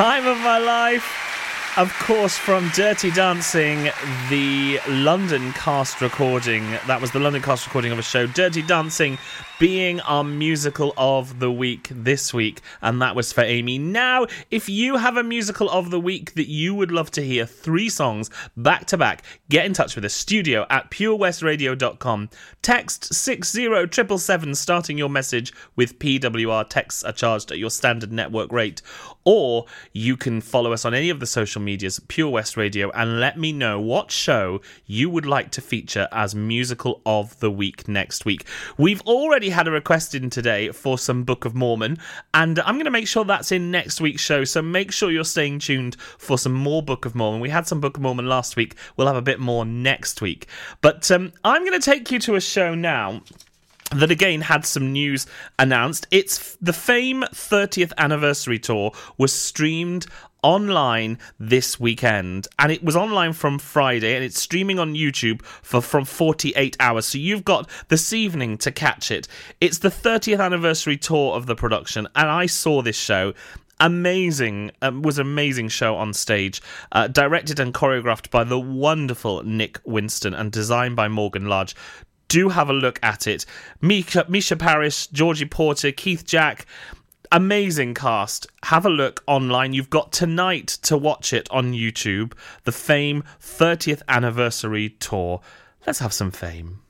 Time 0.00 0.26
of 0.26 0.38
my 0.38 0.56
life. 0.56 1.04
Of 1.76 1.92
course, 1.98 2.34
from 2.34 2.70
Dirty 2.70 3.10
Dancing, 3.10 3.90
the 4.30 4.80
London 4.88 5.52
cast 5.52 6.00
recording. 6.00 6.62
That 6.86 7.02
was 7.02 7.10
the 7.10 7.20
London 7.20 7.42
cast 7.42 7.66
recording 7.66 7.92
of 7.92 7.98
a 7.98 8.02
show. 8.02 8.26
Dirty 8.26 8.62
Dancing 8.62 9.18
being 9.60 10.00
our 10.00 10.24
musical 10.24 10.94
of 10.96 11.38
the 11.38 11.52
week 11.52 11.88
this 11.90 12.32
week. 12.32 12.62
And 12.80 13.00
that 13.02 13.14
was 13.14 13.30
for 13.30 13.42
Amy. 13.42 13.76
Now, 13.76 14.26
if 14.50 14.70
you 14.70 14.96
have 14.96 15.18
a 15.18 15.22
musical 15.22 15.68
of 15.68 15.90
the 15.90 16.00
week 16.00 16.32
that 16.34 16.48
you 16.48 16.74
would 16.74 16.90
love 16.90 17.10
to 17.12 17.22
hear, 17.22 17.44
three 17.44 17.90
songs 17.90 18.30
back 18.56 18.86
to 18.86 18.96
back, 18.96 19.22
get 19.50 19.66
in 19.66 19.74
touch 19.74 19.94
with 19.94 20.04
us. 20.06 20.14
Studio 20.14 20.66
at 20.70 20.90
purewestradio.com. 20.90 22.30
Text 22.62 23.12
60777 23.12 24.54
starting 24.54 24.96
your 24.96 25.10
message 25.10 25.52
with 25.76 25.98
PWR. 25.98 26.66
Texts 26.66 27.04
are 27.04 27.12
charged 27.12 27.52
at 27.52 27.58
your 27.58 27.70
standard 27.70 28.10
network 28.10 28.50
rate. 28.50 28.80
Or 29.24 29.66
you 29.92 30.16
can 30.16 30.40
follow 30.40 30.72
us 30.72 30.84
on 30.84 30.94
any 30.94 31.10
of 31.10 31.20
the 31.20 31.26
social 31.26 31.60
medias, 31.60 32.00
Pure 32.08 32.30
West 32.30 32.56
Radio, 32.56 32.90
and 32.92 33.20
let 33.20 33.38
me 33.38 33.52
know 33.52 33.80
what 33.80 34.10
show 34.10 34.60
you 34.86 35.10
would 35.10 35.26
like 35.26 35.50
to 35.52 35.60
feature 35.60 36.08
as 36.10 36.34
musical 36.34 37.02
of 37.04 37.38
the 37.40 37.50
week 37.50 37.86
next 37.86 38.24
week. 38.24 38.46
We've 38.78 39.02
already 39.02 39.50
had 39.50 39.68
a 39.68 39.70
request 39.70 40.14
in 40.14 40.30
today 40.30 40.72
for 40.72 40.98
some 40.98 41.24
Book 41.24 41.44
of 41.44 41.54
Mormon, 41.54 41.98
and 42.32 42.58
I'm 42.60 42.76
going 42.76 42.84
to 42.86 42.90
make 42.90 43.08
sure 43.08 43.24
that's 43.24 43.52
in 43.52 43.70
next 43.70 44.00
week's 44.00 44.22
show. 44.22 44.44
So 44.44 44.62
make 44.62 44.90
sure 44.90 45.10
you're 45.10 45.24
staying 45.24 45.58
tuned 45.58 45.96
for 46.00 46.38
some 46.38 46.54
more 46.54 46.82
Book 46.82 47.04
of 47.04 47.14
Mormon. 47.14 47.40
We 47.40 47.50
had 47.50 47.66
some 47.66 47.80
Book 47.80 47.96
of 47.96 48.02
Mormon 48.02 48.28
last 48.28 48.56
week. 48.56 48.76
We'll 48.96 49.06
have 49.06 49.16
a 49.16 49.22
bit 49.22 49.38
more 49.38 49.64
next 49.64 50.22
week. 50.22 50.46
But 50.80 51.10
um, 51.10 51.32
I'm 51.44 51.64
going 51.64 51.78
to 51.78 51.84
take 51.84 52.10
you 52.10 52.18
to 52.20 52.36
a 52.36 52.40
show 52.40 52.74
now 52.74 53.22
that 53.90 54.10
again 54.10 54.42
had 54.42 54.64
some 54.64 54.92
news 54.92 55.26
announced. 55.58 56.06
It's 56.10 56.56
the 56.56 56.72
Fame 56.72 57.24
30th 57.32 57.92
anniversary 57.98 58.58
tour 58.58 58.92
was 59.18 59.32
streamed 59.32 60.06
online 60.42 61.18
this 61.38 61.78
weekend 61.78 62.48
and 62.58 62.72
it 62.72 62.82
was 62.82 62.96
online 62.96 63.32
from 63.32 63.58
Friday 63.58 64.14
and 64.14 64.24
it's 64.24 64.40
streaming 64.40 64.78
on 64.78 64.94
YouTube 64.94 65.42
for 65.42 65.80
from 65.80 66.04
48 66.04 66.76
hours. 66.80 67.06
So 67.06 67.18
you've 67.18 67.44
got 67.44 67.68
this 67.88 68.12
evening 68.12 68.58
to 68.58 68.70
catch 68.70 69.10
it. 69.10 69.28
It's 69.60 69.78
the 69.78 69.90
30th 69.90 70.40
anniversary 70.40 70.96
tour 70.96 71.34
of 71.34 71.46
the 71.46 71.56
production 71.56 72.06
and 72.14 72.28
I 72.28 72.46
saw 72.46 72.82
this 72.82 72.96
show. 72.96 73.34
Amazing 73.82 74.72
um, 74.82 75.00
was 75.00 75.18
an 75.18 75.26
amazing 75.26 75.70
show 75.70 75.96
on 75.96 76.12
stage 76.12 76.60
uh, 76.92 77.08
directed 77.08 77.58
and 77.58 77.72
choreographed 77.72 78.30
by 78.30 78.44
the 78.44 78.60
wonderful 78.60 79.42
Nick 79.42 79.80
Winston 79.84 80.34
and 80.34 80.52
designed 80.52 80.96
by 80.96 81.08
Morgan 81.08 81.46
Large 81.46 81.74
do 82.30 82.48
have 82.48 82.70
a 82.70 82.72
look 82.72 82.98
at 83.02 83.26
it. 83.26 83.44
Misha, 83.82 84.24
Mica 84.28 84.56
Paris, 84.56 85.08
Georgie 85.08 85.44
Porter, 85.44 85.90
Keith 85.90 86.24
Jack, 86.24 86.64
amazing 87.32 87.92
cast. 87.92 88.46
Have 88.64 88.86
a 88.86 88.90
look 88.90 89.22
online. 89.26 89.74
You've 89.74 89.90
got 89.90 90.12
tonight 90.12 90.68
to 90.82 90.96
watch 90.96 91.32
it 91.32 91.50
on 91.50 91.72
YouTube. 91.72 92.32
The 92.64 92.72
Fame 92.72 93.24
30th 93.42 94.02
Anniversary 94.08 94.90
Tour. 94.90 95.40
Let's 95.86 95.98
have 95.98 96.12
some 96.12 96.30
fame. 96.30 96.80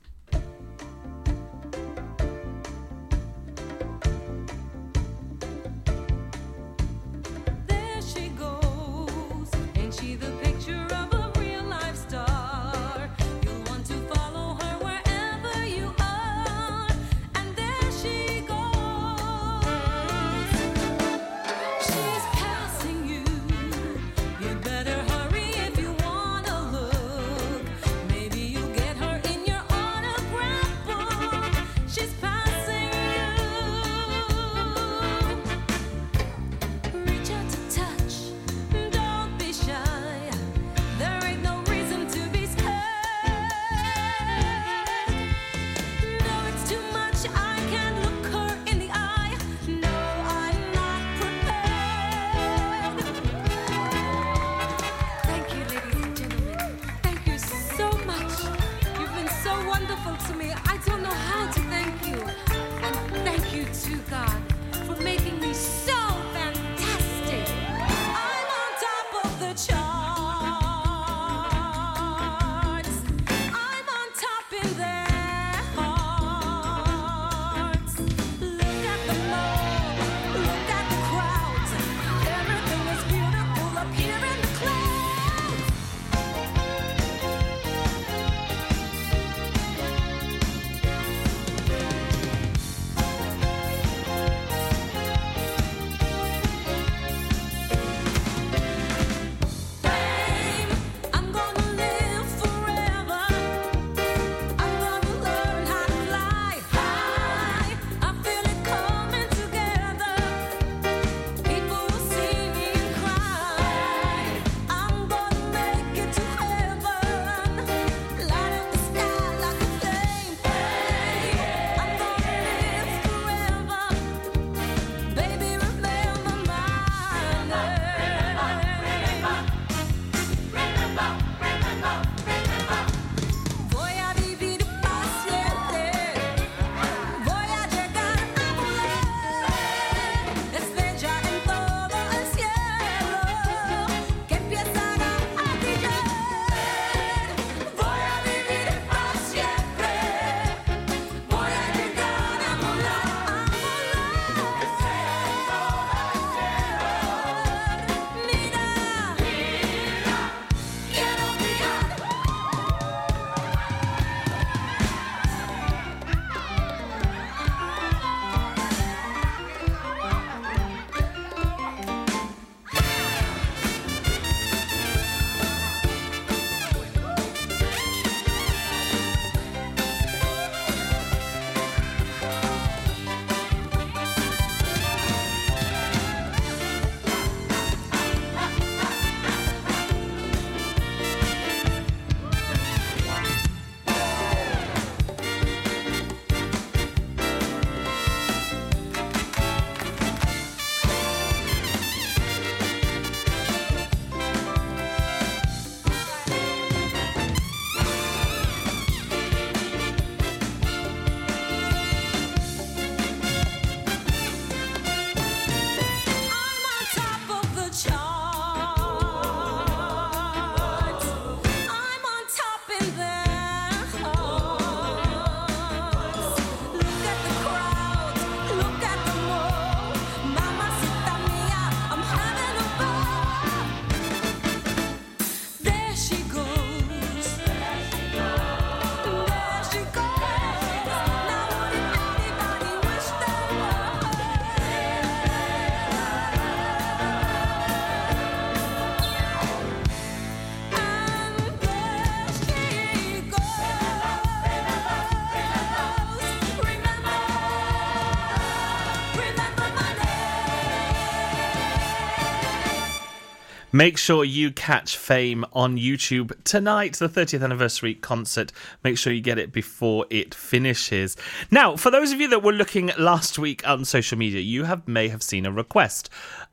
Make 263.81 263.97
sure 263.97 264.23
you 264.23 264.51
catch 264.51 264.95
Fame 264.95 265.43
on 265.53 265.75
YouTube 265.75 266.31
tonight, 266.43 266.97
the 266.97 267.09
30th 267.09 267.43
anniversary 267.43 267.95
concert. 267.95 268.51
Make 268.83 268.95
sure 268.95 269.11
you 269.11 269.21
get 269.21 269.39
it 269.39 269.51
before 269.51 270.05
it 270.11 270.35
finishes. 270.35 271.17
Now, 271.49 271.75
for 271.75 271.89
those 271.89 272.11
of 272.11 272.21
you 272.21 272.27
that 272.27 272.43
were 272.43 272.53
looking 272.53 272.91
last 272.99 273.39
week 273.39 273.67
on 273.67 273.83
social 273.83 274.19
media, 274.19 274.39
you 274.39 274.65
have 274.65 274.87
may 274.87 275.07
have 275.07 275.23
seen 275.23 275.47
a 275.47 275.51
request. 275.51 276.11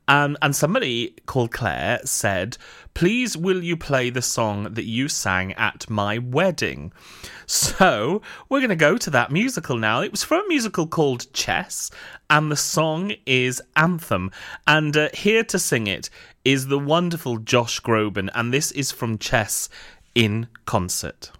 Um, 0.09 0.39
and 0.41 0.57
somebody 0.57 1.15
called 1.27 1.53
Claire 1.53 2.01
said, 2.05 2.57
Please, 2.95 3.37
will 3.37 3.63
you 3.63 3.77
play 3.77 4.09
the 4.09 4.23
song 4.23 4.73
that 4.73 4.87
you 4.87 5.07
sang 5.07 5.53
at 5.53 5.89
my 5.91 6.17
wedding? 6.17 6.93
So, 7.47 8.23
we're 8.49 8.61
going 8.61 8.71
to 8.71 8.77
go 8.77 8.97
to 8.97 9.11
that 9.11 9.31
musical 9.31 9.77
now. 9.77 10.01
It 10.01 10.11
was 10.11 10.25
from 10.25 10.45
a 10.45 10.49
musical 10.49 10.87
called 10.87 11.33
Chess, 11.33 11.91
and 12.29 12.51
the 12.51 12.57
song 12.57 13.13
is 13.25 13.63
Anthem. 13.77 14.31
And 14.67 14.97
uh, 14.97 15.11
here 15.15 15.45
to 15.45 15.59
sing 15.59 15.87
it 15.87 16.11
is 16.45 16.69
the 16.69 16.79
wonderful 16.79 17.39
Josh 17.39 17.81
Groban, 17.81 18.29
and 18.35 18.53
this 18.53 18.71
is 18.73 18.93
from 18.93 19.19
Chess 19.19 19.69
in 20.15 20.49
concert. 20.65 21.31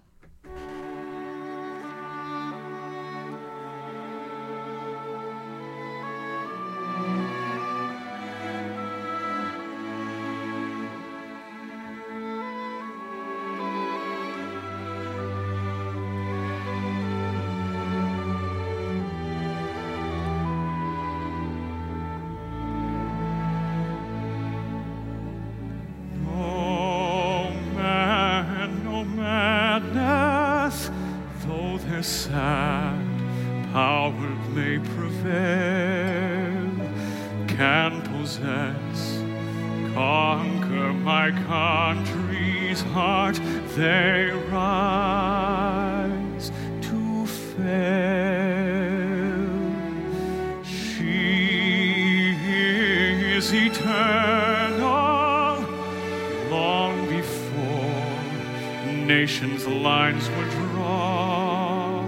Lines 60.19 60.31
were 60.31 60.49
drawn. 60.51 62.07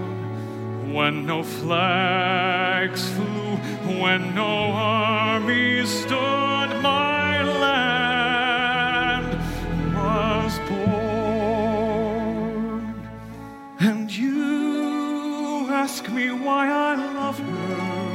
When 0.92 1.26
no 1.26 1.42
flags 1.42 3.08
flew, 3.10 3.56
when 4.00 4.34
no 4.34 4.72
armies 4.72 5.88
stood, 5.88 6.82
my 6.82 7.42
land 7.42 9.38
was 9.94 10.58
born. 10.68 12.04
And 13.78 14.10
you 14.14 15.68
ask 15.70 16.08
me 16.10 16.32
why 16.32 16.68
I 16.68 16.96
love 17.14 17.38
her 17.38 18.06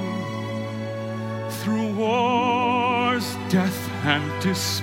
through 1.50 1.93
wars, 1.96 3.38
death, 3.50 3.89
and 4.04 4.41
despair. 4.41 4.74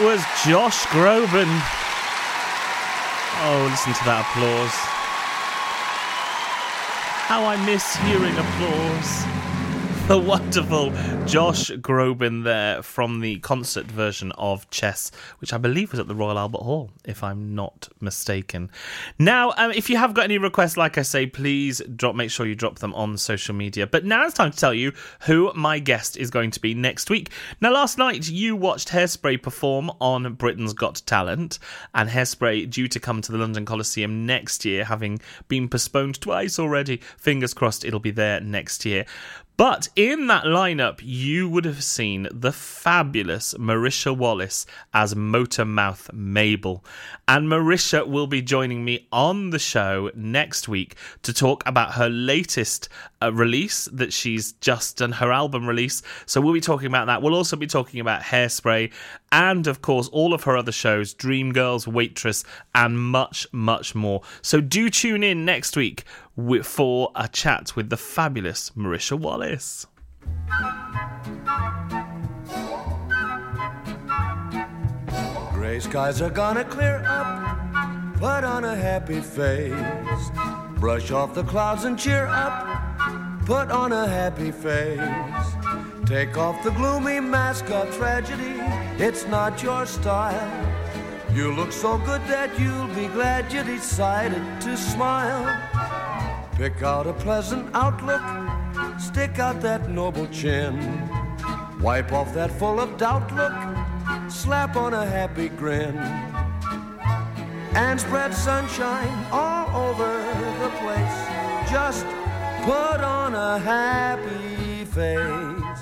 Was 0.00 0.22
Josh 0.46 0.86
Groban. 0.86 1.50
Oh, 3.40 3.66
listen 3.68 3.92
to 3.94 4.04
that 4.04 4.22
applause. 4.30 4.70
How 7.26 7.44
I 7.44 7.56
miss 7.66 7.96
hearing 8.06 8.38
applause. 8.38 9.26
The 10.18 10.18
wonderful 10.18 10.90
Josh 11.26 11.70
Groban 11.70 12.42
there 12.42 12.82
from 12.82 13.20
the 13.20 13.40
concert 13.40 13.84
version 13.84 14.32
of 14.38 14.68
Chess, 14.70 15.10
which 15.40 15.52
I 15.52 15.58
believe 15.58 15.90
was 15.90 16.00
at 16.00 16.08
the 16.08 16.14
Royal 16.14 16.38
Albert 16.38 16.62
Hall, 16.62 16.90
if 17.04 17.22
I'm 17.22 17.54
not 17.54 17.90
mistaken. 18.00 18.70
Now, 19.18 19.52
um, 19.58 19.70
if 19.70 19.90
you 19.90 19.98
have 19.98 20.14
got 20.14 20.24
any 20.24 20.38
requests, 20.38 20.78
like 20.78 20.96
I 20.96 21.02
say, 21.02 21.26
please 21.26 21.82
drop. 21.94 22.14
Make 22.14 22.30
sure 22.30 22.46
you 22.46 22.54
drop 22.54 22.78
them 22.78 22.94
on 22.94 23.18
social 23.18 23.54
media. 23.54 23.86
But 23.86 24.06
now 24.06 24.24
it's 24.24 24.32
time 24.32 24.50
to 24.50 24.56
tell 24.56 24.72
you 24.72 24.94
who 25.26 25.52
my 25.54 25.78
guest 25.78 26.16
is 26.16 26.30
going 26.30 26.52
to 26.52 26.60
be 26.60 26.72
next 26.72 27.10
week. 27.10 27.30
Now, 27.60 27.74
last 27.74 27.98
night 27.98 28.30
you 28.30 28.56
watched 28.56 28.88
Hairspray 28.88 29.42
perform 29.42 29.90
on 30.00 30.32
Britain's 30.32 30.72
Got 30.72 31.02
Talent, 31.04 31.58
and 31.94 32.08
Hairspray 32.08 32.70
due 32.70 32.88
to 32.88 32.98
come 32.98 33.20
to 33.20 33.30
the 33.30 33.36
London 33.36 33.66
Coliseum 33.66 34.24
next 34.24 34.64
year, 34.64 34.86
having 34.86 35.20
been 35.48 35.68
postponed 35.68 36.18
twice 36.18 36.58
already. 36.58 37.02
Fingers 37.18 37.52
crossed 37.52 37.84
it'll 37.84 38.00
be 38.00 38.10
there 38.10 38.40
next 38.40 38.86
year. 38.86 39.04
But 39.58 39.88
in 39.96 40.28
that 40.28 40.44
lineup, 40.44 41.00
you 41.02 41.48
would 41.48 41.64
have 41.64 41.82
seen 41.82 42.28
the 42.30 42.52
fabulous 42.52 43.54
Marisha 43.54 44.16
Wallace 44.16 44.66
as 44.94 45.16
Motormouth 45.16 46.12
Mabel. 46.12 46.84
And 47.26 47.48
Marisha 47.48 48.06
will 48.06 48.28
be 48.28 48.40
joining 48.40 48.84
me 48.84 49.08
on 49.10 49.50
the 49.50 49.58
show 49.58 50.12
next 50.14 50.68
week 50.68 50.94
to 51.24 51.32
talk 51.34 51.66
about 51.66 51.94
her 51.94 52.08
latest 52.08 52.88
uh, 53.20 53.32
release 53.32 53.86
that 53.86 54.12
she's 54.12 54.52
just 54.52 54.98
done, 54.98 55.10
her 55.10 55.32
album 55.32 55.66
release. 55.66 56.02
So 56.24 56.40
we'll 56.40 56.54
be 56.54 56.60
talking 56.60 56.86
about 56.86 57.08
that. 57.08 57.20
We'll 57.20 57.34
also 57.34 57.56
be 57.56 57.66
talking 57.66 57.98
about 57.98 58.22
Hairspray 58.22 58.92
and, 59.32 59.66
of 59.66 59.82
course, 59.82 60.06
all 60.08 60.34
of 60.34 60.44
her 60.44 60.56
other 60.56 60.70
shows 60.70 61.14
Dreamgirls, 61.14 61.88
Waitress, 61.88 62.44
and 62.76 62.96
much, 62.96 63.44
much 63.50 63.96
more. 63.96 64.22
So 64.40 64.60
do 64.60 64.88
tune 64.88 65.24
in 65.24 65.44
next 65.44 65.76
week 65.76 66.04
for 66.62 67.10
a 67.16 67.26
chat 67.26 67.74
with 67.74 67.90
the 67.90 67.96
fabulous 67.96 68.70
Marisha 68.76 69.18
Wallace. 69.18 69.88
Gray 75.52 75.80
skies 75.80 76.22
are 76.22 76.30
gonna 76.30 76.64
clear 76.64 77.02
up. 77.06 78.16
Put 78.18 78.44
on 78.44 78.64
a 78.64 78.76
happy 78.76 79.20
face. 79.20 80.30
Brush 80.78 81.10
off 81.10 81.34
the 81.34 81.42
clouds 81.42 81.84
and 81.84 81.98
cheer 81.98 82.26
up. 82.26 82.66
Put 83.44 83.72
on 83.72 83.90
a 83.90 84.06
happy 84.06 84.52
face. 84.52 85.00
Take 86.06 86.38
off 86.38 86.62
the 86.62 86.70
gloomy 86.70 87.18
mask 87.18 87.68
of 87.70 87.92
tragedy. 87.96 88.54
It's 89.02 89.26
not 89.26 89.60
your 89.60 89.86
style. 89.86 90.68
You 91.34 91.52
look 91.52 91.72
so 91.72 91.98
good 91.98 92.22
that 92.28 92.58
you'll 92.60 92.94
be 92.94 93.08
glad 93.08 93.52
you 93.52 93.64
decided 93.64 94.60
to 94.60 94.76
smile. 94.76 95.77
Pick 96.58 96.82
out 96.82 97.06
a 97.06 97.12
pleasant 97.12 97.70
outlook. 97.72 98.20
Stick 98.98 99.38
out 99.38 99.60
that 99.60 99.88
noble 99.88 100.26
chin. 100.26 100.74
Wipe 101.80 102.12
off 102.12 102.34
that 102.34 102.50
full 102.50 102.80
of 102.80 102.96
doubt 102.96 103.32
look. 103.36 103.52
Slap 104.28 104.74
on 104.74 104.92
a 104.92 105.06
happy 105.06 105.50
grin. 105.50 105.96
And 107.76 108.00
spread 108.00 108.34
sunshine 108.34 109.26
all 109.30 109.68
over 109.88 110.18
the 110.58 110.70
place. 110.82 111.70
Just 111.70 112.04
put 112.64 113.04
on 113.04 113.36
a 113.36 113.60
happy 113.60 114.84
face. 114.84 115.78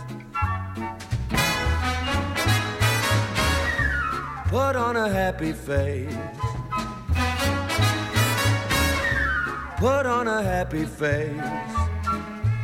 Put 4.51 4.77
on 4.77 4.97
a 4.97 5.09
happy 5.09 5.55
face. 5.55 6.36
Put 9.79 10.07
on 10.07 10.27
a 10.27 10.43
happy 10.43 10.87
face. 10.87 11.39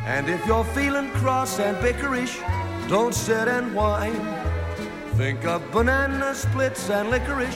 And 0.05 0.27
if 0.27 0.43
you're 0.47 0.63
feeling 0.63 1.11
cross 1.11 1.59
and 1.59 1.77
bickerish, 1.77 2.39
don't 2.89 3.13
sit 3.13 3.47
and 3.47 3.75
whine. 3.75 4.19
Think 5.15 5.45
of 5.45 5.61
banana 5.71 6.33
splits 6.33 6.89
and 6.89 7.11
licorice, 7.11 7.55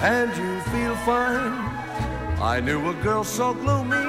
and 0.00 0.30
you'll 0.36 0.60
feel 0.72 0.94
fine. 1.04 1.52
I 2.40 2.60
knew 2.60 2.90
a 2.90 2.94
girl 3.02 3.24
so 3.24 3.54
gloomy, 3.54 4.06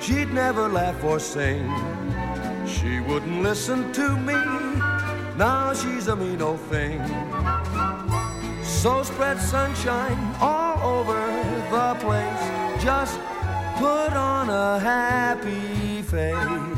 she'd 0.00 0.30
never 0.32 0.68
laugh 0.68 1.02
or 1.02 1.18
sing. 1.18 1.64
She 2.66 3.00
wouldn't 3.00 3.42
listen 3.42 3.92
to 3.94 4.16
me, 4.18 4.40
now 5.38 5.72
she's 5.72 6.08
a 6.08 6.16
mean 6.16 6.42
old 6.42 6.60
thing. 6.68 7.00
So 8.62 9.02
spread 9.02 9.40
sunshine 9.40 10.36
all 10.38 10.98
over 10.98 11.18
the 11.70 11.96
place. 12.04 12.82
Just 12.84 13.18
put 13.76 14.12
on 14.12 14.50
a 14.50 14.78
happy 14.78 16.02
face. 16.02 16.71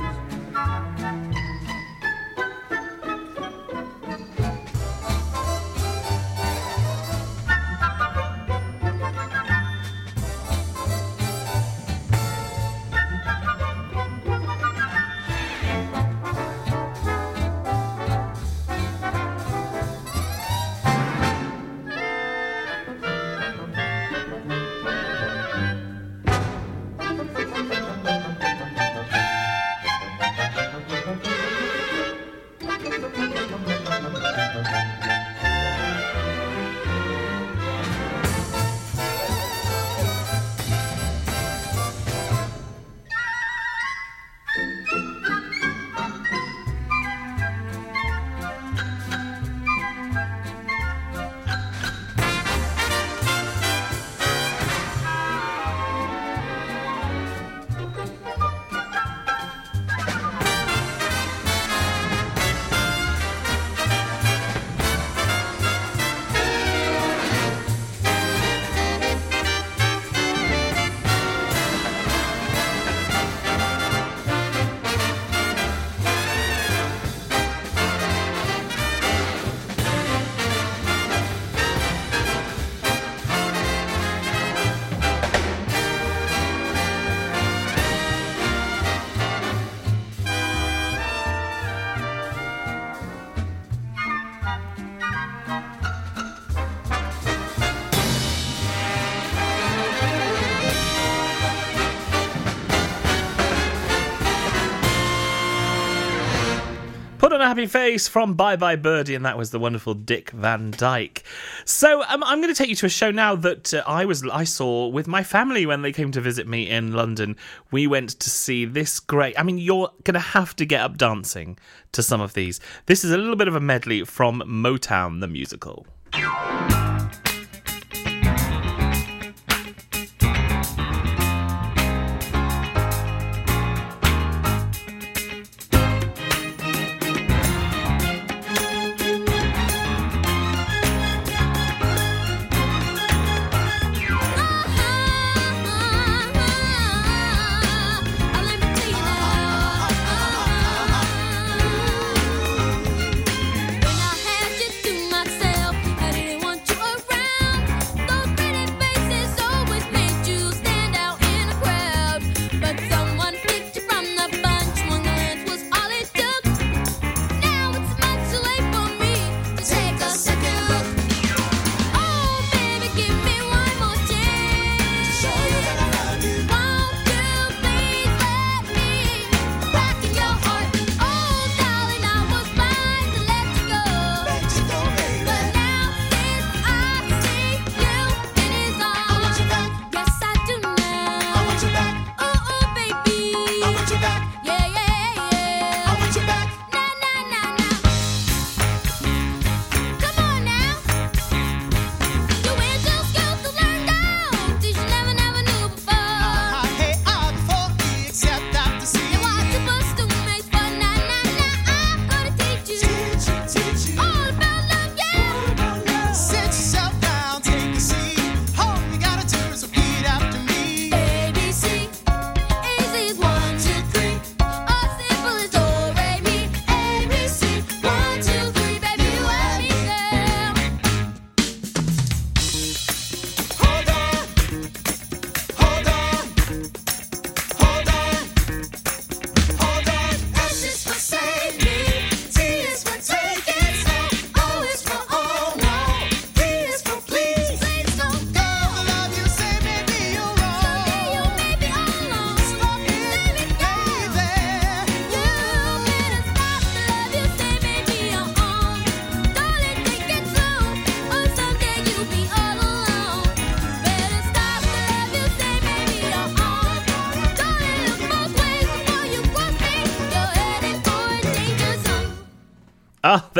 A 107.34 107.46
happy 107.46 107.66
face 107.66 108.06
from 108.06 108.34
Bye 108.34 108.54
Bye 108.54 108.76
Birdie, 108.76 109.16
and 109.16 109.26
that 109.26 109.36
was 109.36 109.50
the 109.50 109.58
wonderful 109.58 109.92
Dick 109.92 110.30
Van 110.30 110.70
Dyke. 110.70 111.24
So 111.64 112.02
um, 112.04 112.22
I'm 112.22 112.40
going 112.40 112.52
to 112.52 112.56
take 112.56 112.68
you 112.68 112.76
to 112.76 112.86
a 112.86 112.88
show 112.88 113.10
now 113.10 113.34
that 113.34 113.74
uh, 113.74 113.82
I 113.86 114.04
was 114.04 114.24
I 114.28 114.44
saw 114.44 114.86
with 114.86 115.08
my 115.08 115.24
family 115.24 115.66
when 115.66 115.82
they 115.82 115.90
came 115.90 116.12
to 116.12 116.20
visit 116.20 116.46
me 116.46 116.70
in 116.70 116.92
London. 116.92 117.36
We 117.72 117.88
went 117.88 118.10
to 118.20 118.30
see 118.30 118.64
this 118.64 119.00
great. 119.00 119.38
I 119.38 119.42
mean, 119.42 119.58
you're 119.58 119.90
going 120.04 120.14
to 120.14 120.20
have 120.20 120.54
to 120.56 120.64
get 120.64 120.80
up 120.80 120.96
dancing 120.96 121.58
to 121.92 122.04
some 122.04 122.20
of 122.20 122.34
these. 122.34 122.60
This 122.86 123.04
is 123.04 123.10
a 123.10 123.18
little 123.18 123.36
bit 123.36 123.48
of 123.48 123.56
a 123.56 123.60
medley 123.60 124.04
from 124.04 124.40
Motown 124.46 125.20
the 125.20 125.28
musical. 125.28 125.86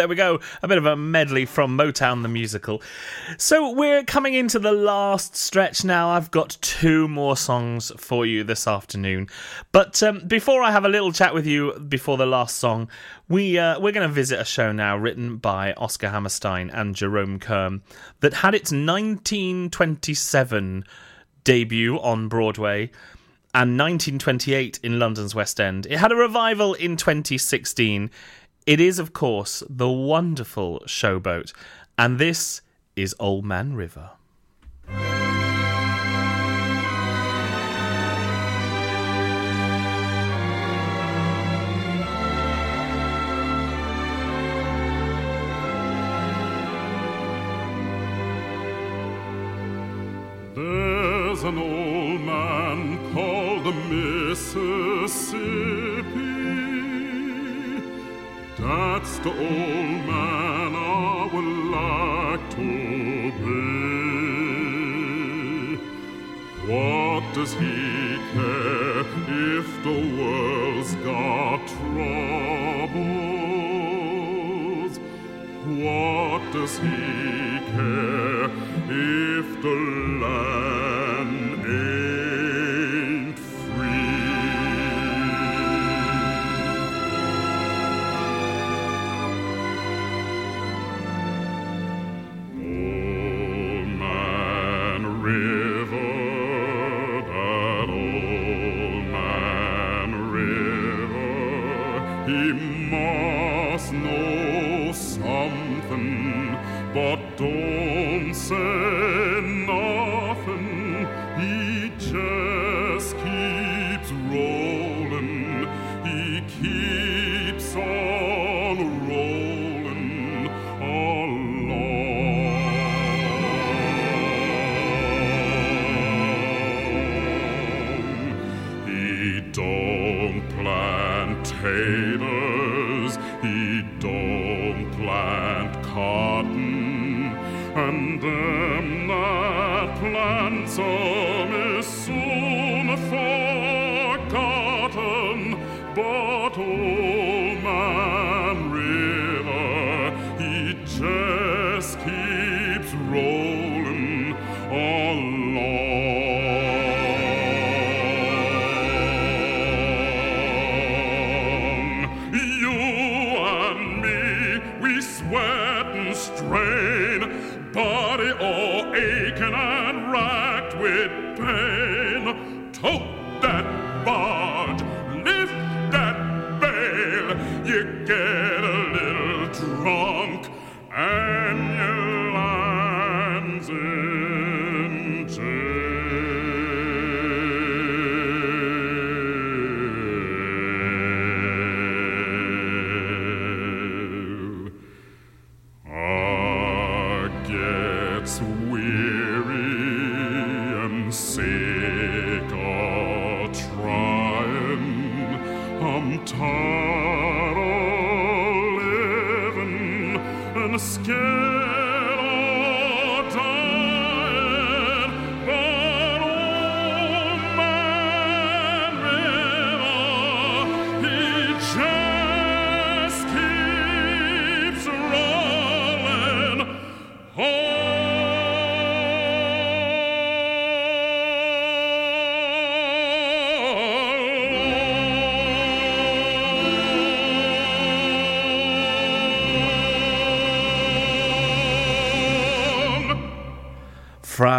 There 0.05 0.09
we 0.11 0.17
go. 0.17 0.39
A 0.63 0.69
bit 0.69 0.77
of 0.77 0.85
a 0.85 0.97
medley 0.97 1.47
from 1.47 1.79
Motown 1.79 2.21
the 2.21 2.29
musical. 2.29 2.83
So 3.39 3.71
we're 3.71 4.05
coming 4.05 4.35
into 4.35 4.59
the 4.59 4.71
last 4.71 5.35
stretch 5.35 5.83
now. 5.83 6.11
I've 6.11 6.31
got 6.31 6.59
two 6.61 7.09
more 7.09 7.39
songs 7.39 7.91
for 7.97 8.27
you 8.27 8.45
this 8.45 8.69
afternoon. 8.69 9.29
But 9.73 10.03
um, 10.03 10.27
before 10.27 10.63
I 10.63 10.73
have 10.73 10.85
a 10.85 10.91
little 10.91 11.11
chat 11.11 11.33
with 11.33 11.47
you 11.47 11.73
before 11.79 12.19
the 12.19 12.27
last 12.27 12.59
song, 12.59 12.91
we 13.31 13.59
uh, 13.59 13.81
we're 13.81 13.93
going 13.93 14.07
to 14.07 14.13
visit 14.13 14.39
a 14.39 14.45
show 14.45 14.73
now 14.73 14.95
written 14.95 15.39
by 15.39 15.73
Oscar 15.73 16.11
Hammerstein 16.11 16.69
and 16.69 16.95
Jerome 16.95 17.39
Kern 17.39 17.81
that 18.21 18.35
had 18.35 18.55
its 18.55 18.73
1927 18.73 20.85
debut 21.45 21.99
on 21.99 22.29
Broadway 22.29 22.91
and 23.55 23.79
1928 23.79 24.81
in 24.83 24.99
London's 24.99 25.35
West 25.35 25.59
End. 25.61 25.87
It 25.87 25.99
had 25.99 26.13
a 26.13 26.17
revival 26.17 26.75
in 26.75 26.99
2016. 26.99 28.11
It 28.67 28.81
is, 28.81 28.99
of 28.99 29.13
course, 29.13 29.63
the 29.69 29.91
wonderful 29.91 30.81
Showboat, 30.87 31.53
and 31.99 32.19
this 32.19 32.63
is 32.97 33.15
Old 33.21 33.45
Man 33.45 33.75
River. 33.75 34.13
There's 50.55 51.43
an 51.43 51.59
old 51.59 51.84
That's 59.05 59.19
the 59.19 59.29
old 59.29 60.07
man 60.07 60.75
I 60.75 61.29
would 61.31 61.51
like 61.77 62.45
to 62.53 62.69
be. 63.45 63.61
What 66.73 67.23
does 67.35 67.53
he 67.53 68.17
care 68.33 69.05
if 69.61 69.69
the 69.83 69.99
world's 70.17 70.95
got 71.11 71.61
troubles? 71.69 72.15
What 75.85 76.41
does 76.55 76.75
he 76.79 77.61
care 77.77 78.49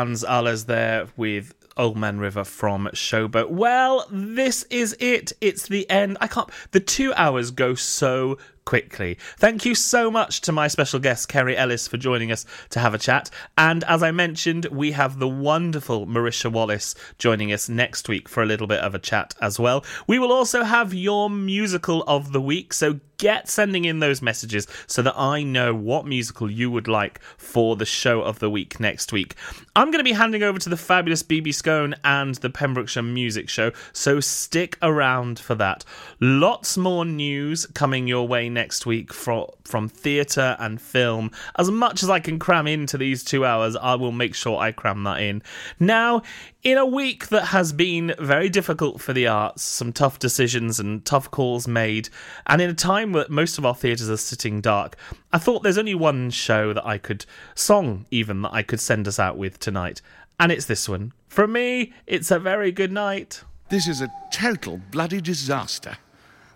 Franz 0.06 0.24
Alles 0.24 0.66
there 0.66 1.08
with 1.18 1.56
Old 1.78 1.98
Man 1.98 2.20
River 2.20 2.44
from 2.44 2.88
Showboat. 2.94 3.50
Well, 3.50 4.06
this 4.12 4.62
is 4.70 4.96
it. 5.00 5.34
It's 5.42 5.68
the 5.68 5.90
end. 5.90 6.20
I 6.22 6.28
can't. 6.28 6.48
The 6.70 6.80
two 6.80 7.12
hours 7.16 7.50
go 7.50 7.74
so 7.74 8.38
quickly. 8.66 9.18
Thank 9.38 9.66
you 9.66 9.74
so 9.74 10.12
much 10.12 10.42
to 10.42 10.52
my 10.52 10.68
special 10.68 11.00
guest, 11.00 11.28
Kerry 11.28 11.58
Ellis, 11.58 11.88
for 11.88 11.98
joining 11.98 12.32
us 12.32 12.46
to 12.70 12.80
have 12.80 12.94
a 12.94 13.00
chat. 13.00 13.32
And 13.58 13.84
as 13.86 14.04
I 14.04 14.12
mentioned, 14.12 14.66
we 14.66 14.92
have 14.92 15.18
the 15.18 15.28
wonderful 15.28 16.06
Marisha 16.06 16.52
Wallace 16.52 16.94
joining 17.18 17.52
us 17.52 17.68
next 17.68 18.08
week 18.08 18.30
for 18.30 18.44
a 18.44 18.46
little 18.46 18.68
bit 18.68 18.82
of 18.82 18.94
a 18.94 19.00
chat 19.00 19.34
as 19.42 19.60
well. 19.60 19.84
We 20.06 20.20
will 20.20 20.32
also 20.32 20.64
have 20.64 20.94
your 20.94 21.32
musical 21.32 22.04
of 22.04 22.32
the 22.32 22.42
week, 22.42 22.74
so 22.74 23.00
get 23.18 23.50
sending 23.50 23.86
in 23.86 24.00
those 24.00 24.22
messages 24.22 24.68
so 24.88 25.02
that 25.02 25.18
I 25.18 25.44
know 25.44 25.74
what 25.74 26.06
musical 26.06 26.50
you 26.50 26.70
would 26.72 26.88
like 26.88 27.22
for 27.38 27.76
the 27.76 27.86
show 27.86 28.22
of 28.22 28.40
the 28.40 28.50
week 28.50 28.80
next 28.80 29.12
week. 29.12 29.36
I'm 29.76 29.92
going 29.92 30.00
to 30.00 30.10
be 30.10 30.14
handing 30.14 30.44
over 30.44 30.60
to 30.60 30.70
the 30.70 30.78
fabulous 30.78 31.24
BB 31.24 31.54
Scone 31.54 31.96
and 32.04 32.36
the 32.36 32.50
Pembrokeshire 32.50 33.04
Music 33.04 33.50
Show, 33.50 33.72
so 33.94 34.20
stick 34.20 34.78
around 34.82 35.40
for 35.40 35.56
that. 35.56 35.84
Lots 36.20 36.78
more 36.78 37.06
news 37.06 37.66
coming 37.74 38.08
your 38.08 38.28
way 38.28 38.50
next 38.50 38.86
week 38.86 39.14
from 39.14 39.48
from 39.64 39.90
theatre 39.90 40.56
and 40.60 40.80
film. 40.80 41.32
As 41.58 41.72
much 41.72 42.04
as 42.04 42.10
I 42.10 42.20
can 42.20 42.40
cram 42.40 42.68
into 42.68 42.98
these 42.98 43.24
two 43.24 43.46
hours, 43.46 43.76
I 43.76 43.96
will 43.96 44.12
make 44.12 44.36
sure 44.36 44.58
I 44.58 44.72
cram 44.72 45.04
that 45.04 45.22
in. 45.22 45.42
Now, 45.80 46.22
in 46.66 46.80
a 46.80 46.86
week 46.86 47.28
that 47.28 47.46
has 47.46 47.72
been 47.72 48.16
very 48.18 48.50
difficult 48.50 49.00
for 49.00 49.14
the 49.14 49.28
arts, 49.28 49.62
some 49.62 49.94
tough 49.94 50.18
decisions 50.18 50.80
and 50.80 51.06
tough 51.06 51.30
calls 51.30 51.68
made, 51.68 52.10
and 52.48 52.60
in 52.60 52.72
a 52.72 52.74
time 52.74 53.12
that 53.12 53.30
most 53.30 53.60
of 53.60 53.66
our 53.68 53.76
theatres 53.76 54.10
are 54.10 54.18
sitting 54.18 54.62
dark, 54.62 54.96
I 55.32 55.38
thought 55.38 55.62
there's 55.62 55.78
only 55.78 55.94
one 55.94 56.32
show 56.32 56.74
that 56.74 56.84
I 56.84 56.98
could, 56.98 57.28
song 57.54 58.08
even, 58.10 58.42
that 58.42 58.52
I 58.52 58.64
could 58.64 58.80
send 58.80 59.08
us 59.08 59.20
out 59.20 59.38
with 59.38 59.60
tonight, 59.60 60.02
and 60.40 60.52
it's 60.52 60.66
this 60.66 60.90
one. 60.90 61.14
From 61.28 61.52
me, 61.52 61.94
it's 62.08 62.32
a 62.32 62.40
very 62.40 62.72
good 62.72 62.92
night. 62.92 63.44
This 63.70 63.88
is 63.88 64.02
a 64.02 64.12
total 64.32 64.82
bloody 64.90 65.22
disaster. 65.22 65.98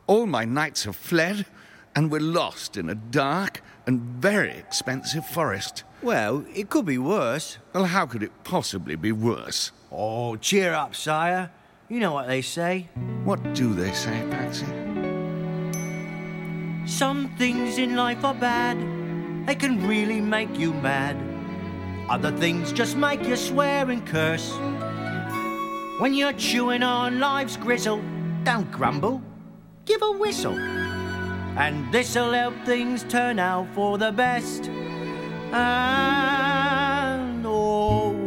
All 0.07 0.25
my 0.25 0.43
knights 0.43 0.85
have 0.85 0.95
fled, 0.95 1.45
and 1.95 2.09
we're 2.09 2.19
lost 2.19 2.77
in 2.77 2.89
a 2.89 2.95
dark 2.95 3.61
and 3.85 4.01
very 4.01 4.53
expensive 4.53 5.27
forest. 5.27 5.83
Well, 6.01 6.45
it 6.55 6.71
could 6.71 6.85
be 6.85 6.97
worse. 6.97 7.59
Well, 7.73 7.85
how 7.85 8.07
could 8.07 8.23
it 8.23 8.43
possibly 8.43 8.95
be 8.95 9.11
worse? 9.11 9.71
Oh, 9.91 10.35
cheer 10.35 10.73
up, 10.73 10.93
sire. 10.93 11.49
You 11.87 11.99
know 11.99 12.13
what 12.13 12.27
they 12.27 12.41
say. 12.41 12.87
What 13.23 13.53
do 13.53 13.73
they 13.73 13.91
say, 13.91 14.23
Patsy? 14.29 14.67
Some 16.85 17.33
things 17.37 17.77
in 17.77 17.95
life 17.95 18.23
are 18.23 18.33
bad, 18.33 18.77
they 19.47 19.55
can 19.55 19.87
really 19.87 20.21
make 20.21 20.57
you 20.57 20.73
mad. 20.73 21.17
Other 22.09 22.31
things 22.31 22.71
just 22.71 22.97
make 22.97 23.23
you 23.23 23.35
swear 23.35 23.89
and 23.89 24.05
curse. 24.05 24.51
When 25.99 26.13
you're 26.13 26.33
chewing 26.33 26.83
on 26.83 27.19
life's 27.19 27.57
gristle, 27.57 28.01
don't 28.43 28.71
grumble, 28.71 29.21
give 29.85 30.01
a 30.01 30.11
whistle. 30.11 30.57
And 30.57 31.91
this'll 31.91 32.31
help 32.31 32.53
things 32.65 33.03
turn 33.03 33.37
out 33.39 33.67
for 33.73 33.97
the 33.97 34.11
best. 34.11 34.69
And 35.51 36.58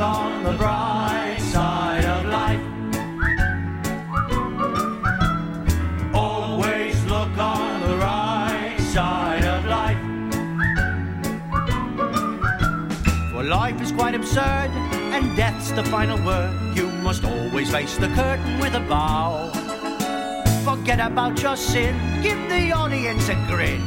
on 0.00 0.42
the 0.44 0.52
bright 0.52 1.36
side 1.40 2.04
of 2.04 2.24
life. 2.26 2.60
Always 6.14 7.04
look 7.04 7.36
on 7.36 7.80
the 7.82 7.96
right 7.96 8.76
side 8.80 9.44
of 9.44 9.66
life. 9.66 9.98
For 13.30 13.42
life 13.44 13.80
is 13.82 13.92
quite 13.92 14.14
absurd, 14.14 14.70
and 15.14 15.36
death's 15.36 15.70
the 15.72 15.84
final 15.84 16.18
word. 16.24 16.50
You 16.74 16.88
must 17.02 17.24
always 17.24 17.70
face 17.70 17.96
the 17.98 18.08
curtain 18.08 18.58
with 18.58 18.74
a 18.74 18.80
bow. 18.80 19.50
Forget 20.64 21.00
about 21.00 21.42
your 21.42 21.56
sin, 21.56 21.94
give 22.22 22.38
the 22.48 22.72
audience 22.72 23.28
a 23.28 23.34
grin. 23.48 23.82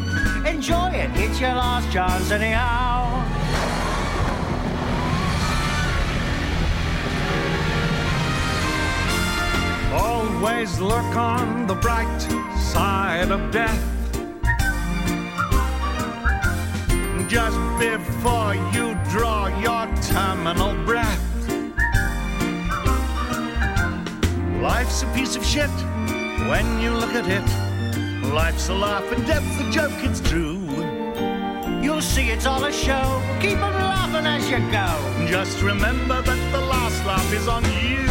Enjoy 0.45 0.89
it, 0.89 1.09
it's 1.16 1.39
your 1.39 1.55
last 1.55 1.91
chance 1.91 2.30
anyhow. 2.30 3.03
Always 9.93 10.79
look 10.79 11.15
on 11.15 11.67
the 11.67 11.75
bright 11.75 12.21
side 12.57 13.31
of 13.31 13.51
death. 13.51 13.79
Just 17.27 17.57
before 17.79 18.55
you 18.73 18.95
draw 19.09 19.47
your 19.59 19.85
terminal 20.01 20.73
breath. 20.85 21.19
Life's 24.61 25.03
a 25.03 25.07
piece 25.13 25.35
of 25.35 25.45
shit 25.45 25.69
when 26.49 26.79
you 26.79 26.91
look 26.91 27.13
at 27.13 27.27
it. 27.27 27.47
Life's 28.33 28.69
a 28.69 28.73
laugh 28.73 29.11
and 29.11 29.25
death's 29.27 29.59
a 29.59 29.71
joke, 29.71 29.91
it's 30.03 30.21
true. 30.21 30.59
You'll 31.83 32.01
see 32.01 32.29
it's 32.29 32.45
all 32.45 32.63
a 32.63 32.71
show. 32.71 33.21
Keep 33.41 33.57
on 33.57 33.73
laughing 33.73 34.25
as 34.25 34.49
you 34.49 34.59
go. 34.71 35.27
Just 35.27 35.61
remember 35.61 36.21
that 36.21 36.51
the 36.51 36.61
last 36.61 37.05
laugh 37.05 37.33
is 37.33 37.47
on 37.47 37.63
you. 37.81 38.03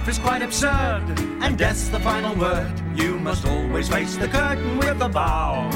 Life. 0.00 0.06
Life 0.06 0.08
is 0.08 0.18
quite 0.18 0.42
absurd, 0.42 1.18
and 1.42 1.58
death's 1.58 1.88
the 1.88 2.00
final 2.00 2.34
word. 2.36 2.72
You 2.94 3.18
must 3.18 3.46
always 3.46 3.88
face 3.88 4.16
the 4.16 4.28
curtain 4.28 4.78
with 4.78 5.00
a 5.02 5.08
bow. 5.08 5.68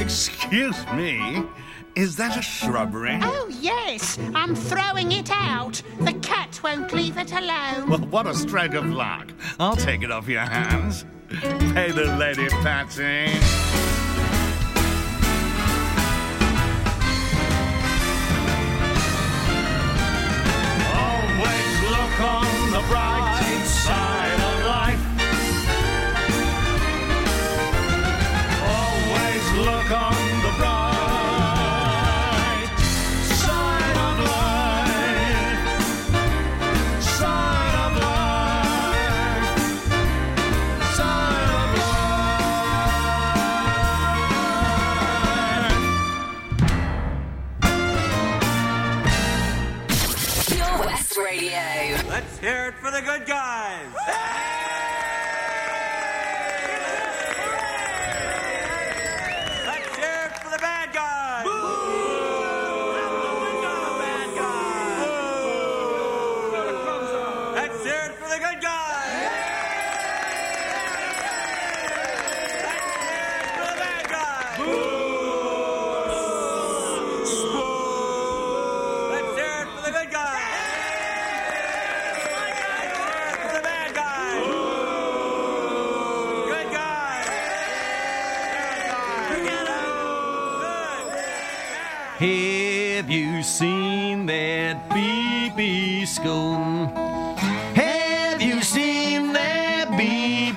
Excuse 0.00 0.86
me, 0.94 1.44
is 1.94 2.16
that 2.16 2.36
a 2.36 2.42
shrubbery? 2.42 3.18
Oh, 3.22 3.48
yes, 3.60 4.18
I'm 4.34 4.54
throwing 4.54 5.12
it 5.12 5.30
out. 5.30 5.82
The 6.00 6.14
cat 6.14 6.60
won't 6.62 6.92
leave 6.92 7.18
it 7.18 7.32
alone. 7.32 7.88
Well, 7.88 8.00
what 8.10 8.26
a 8.26 8.34
stroke 8.34 8.74
of 8.74 8.86
luck. 8.86 9.32
I'll 9.58 9.76
take 9.76 10.02
it 10.02 10.10
off 10.10 10.28
your 10.28 10.40
hands. 10.40 11.04
Pay 11.74 11.92
the 11.92 12.16
lady, 12.18 12.48
Patsy. 12.48 13.69
For 52.90 52.96
the 52.96 53.06
good 53.06 53.26
guys. 53.26 53.89